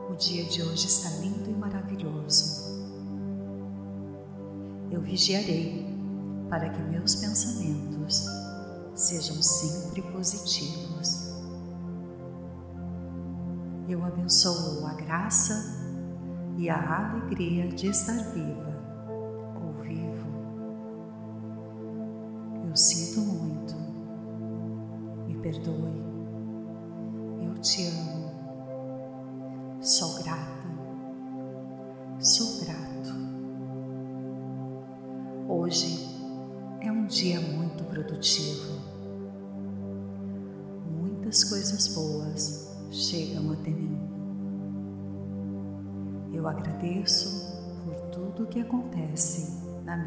O 0.09 0.15
dia 0.15 0.45
de 0.45 0.61
hoje 0.61 0.87
está 0.87 1.09
lindo 1.21 1.49
e 1.49 1.53
maravilhoso. 1.53 2.77
Eu 4.91 5.01
vigiarei 5.01 5.85
para 6.49 6.69
que 6.69 6.81
meus 6.81 7.15
pensamentos 7.15 8.25
sejam 8.93 9.41
sempre 9.41 10.01
positivos 10.03 11.27
eu 13.89 14.03
abençoo 14.03 14.85
a 14.85 14.93
graça 14.95 15.53
e 16.57 16.69
a 16.69 17.09
alegria 17.09 17.69
de 17.69 17.87
estar 17.87 18.17
viva 18.33 18.66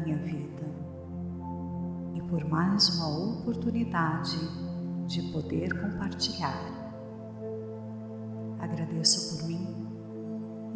minha 0.01 0.17
vida 0.17 0.65
e 2.13 2.21
por 2.23 2.43
mais 2.49 2.89
uma 2.95 3.39
oportunidade 3.39 4.37
de 5.07 5.21
poder 5.31 5.69
compartilhar. 5.81 6.63
Agradeço 8.59 9.37
por 9.37 9.47
mim 9.47 9.87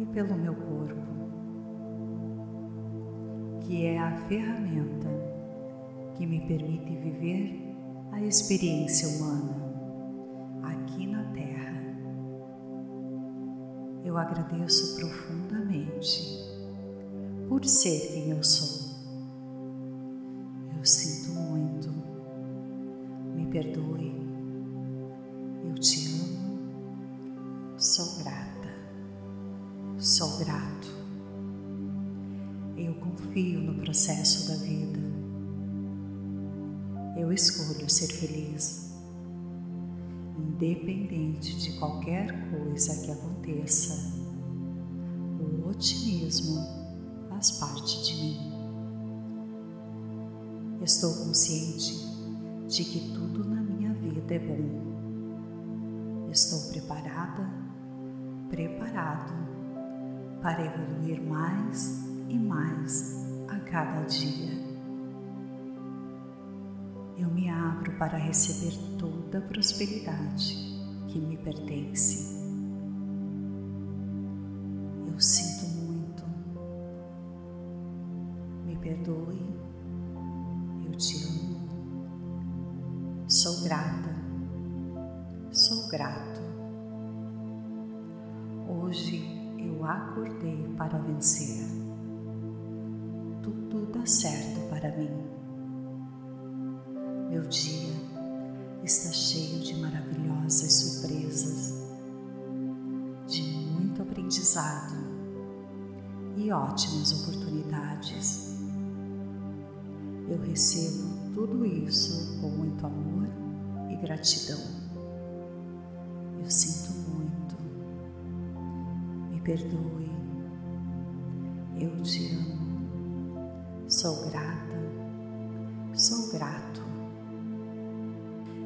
e 0.00 0.06
pelo 0.06 0.36
meu 0.36 0.54
corpo, 0.54 1.06
que 3.60 3.86
é 3.86 3.98
a 3.98 4.16
ferramenta 4.28 5.08
que 6.14 6.26
me 6.26 6.40
permite 6.46 6.96
viver 6.96 7.76
a 8.12 8.20
experiência 8.22 9.08
humana 9.08 9.66
eu 14.16 14.16
agradeço 14.16 14.96
profundamente 14.96 16.22
por 17.48 17.62
ser 17.64 18.12
quem 18.12 18.30
eu 18.30 18.42
sou. 18.42 18.85
Eu 32.76 32.94
confio 32.94 33.60
no 33.60 33.74
processo 33.82 34.48
da 34.48 34.56
vida. 34.56 35.00
Eu 37.16 37.32
escolho 37.32 37.88
ser 37.88 38.08
feliz 38.08 38.86
independente 40.38 41.56
de 41.56 41.78
qualquer 41.78 42.50
coisa 42.50 43.02
que 43.04 43.10
aconteça. 43.10 44.14
O 45.40 45.68
otimismo 45.68 46.62
faz 47.28 47.52
parte 47.52 48.04
de 48.04 48.22
mim. 48.22 48.52
Estou 50.82 51.12
consciente 51.24 51.94
de 52.68 52.84
que 52.84 53.12
tudo 53.12 53.44
na 53.44 53.60
minha 53.60 53.92
vida 53.94 54.34
é 54.34 54.38
bom. 54.38 56.28
Estou 56.30 56.70
preparada, 56.70 57.50
preparado 58.48 59.34
para 60.40 60.64
evoluir 60.64 61.22
mais 61.22 62.06
e 62.28 62.38
mais 62.38 63.14
a 63.48 63.58
cada 63.60 64.02
dia 64.02 64.66
eu 67.18 67.30
me 67.30 67.48
abro 67.48 67.92
para 67.92 68.18
receber 68.18 68.76
toda 68.98 69.38
a 69.38 69.42
prosperidade 69.42 70.54
que 71.08 71.18
me 71.18 71.36
pertence. 71.38 72.35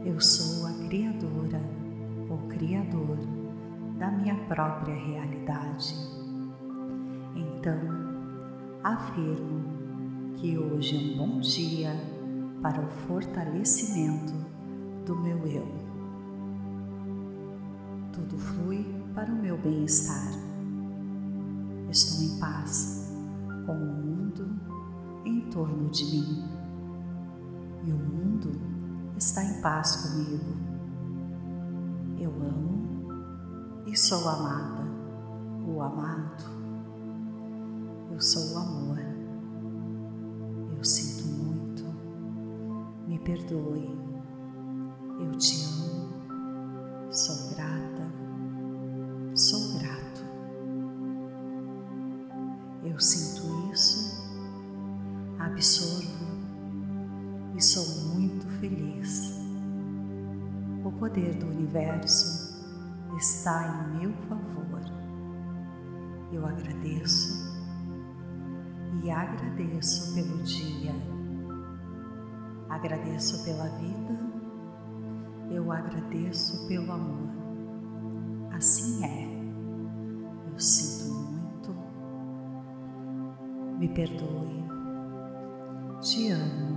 Eu 0.02 0.18
sou 0.18 0.66
a 0.66 0.72
criadora 0.88 1.60
ou 2.30 2.38
criador 2.48 3.18
da 3.98 4.10
minha 4.10 4.34
própria 4.46 4.94
realidade. 4.94 5.94
Então, 7.36 7.78
afirmo 8.82 9.62
que 10.36 10.56
hoje 10.56 10.96
é 10.96 11.00
um 11.12 11.18
bom 11.18 11.40
dia 11.40 11.92
para 12.62 12.80
o 12.80 12.88
fortalecimento 13.06 14.32
do 15.04 15.14
meu 15.16 15.46
eu. 15.46 15.68
Tudo 18.10 18.38
flui 18.38 18.86
para 19.14 19.30
o 19.30 19.36
meu 19.36 19.58
bem-estar. 19.58 20.32
Estou 21.90 22.24
em 22.24 22.40
paz 22.40 23.14
com 23.66 23.74
o 23.74 23.92
mundo 24.02 24.48
em 25.26 25.42
torno 25.50 25.90
de 25.90 26.04
mim. 26.06 26.44
E 27.84 27.92
o 27.92 27.96
mundo 27.98 28.79
está 29.16 29.44
em 29.44 29.60
paz 29.60 29.96
comigo. 29.96 30.56
Eu 32.18 32.30
amo 32.30 33.84
e 33.86 33.96
sou 33.96 34.28
amada 34.28 34.80
o 35.66 35.82
amado. 35.82 36.44
Eu 38.10 38.20
sou 38.20 38.54
o 38.54 38.58
amor. 38.58 38.98
Eu 40.76 40.84
sinto 40.84 41.28
muito. 41.28 41.84
Me 43.06 43.18
perdoe. 43.18 43.98
Eu 45.20 45.32
te 45.32 45.64
amo. 45.64 47.12
Sou 47.12 47.54
grata. 47.54 47.89
Poder 61.10 61.34
do 61.34 61.46
universo 61.46 62.56
está 63.16 63.66
em 63.66 63.98
meu 63.98 64.12
favor. 64.28 64.80
Eu 66.32 66.46
agradeço 66.46 67.50
e 69.02 69.10
agradeço 69.10 70.14
pelo 70.14 70.38
dia, 70.44 70.94
agradeço 72.68 73.44
pela 73.44 73.68
vida, 73.70 74.20
eu 75.50 75.72
agradeço 75.72 76.68
pelo 76.68 76.92
amor. 76.92 77.28
Assim 78.52 79.04
é, 79.04 79.26
eu 80.52 80.60
sinto 80.60 81.12
muito, 81.12 81.74
me 83.80 83.88
perdoe, 83.88 84.64
te 86.00 86.30
amo, 86.30 86.69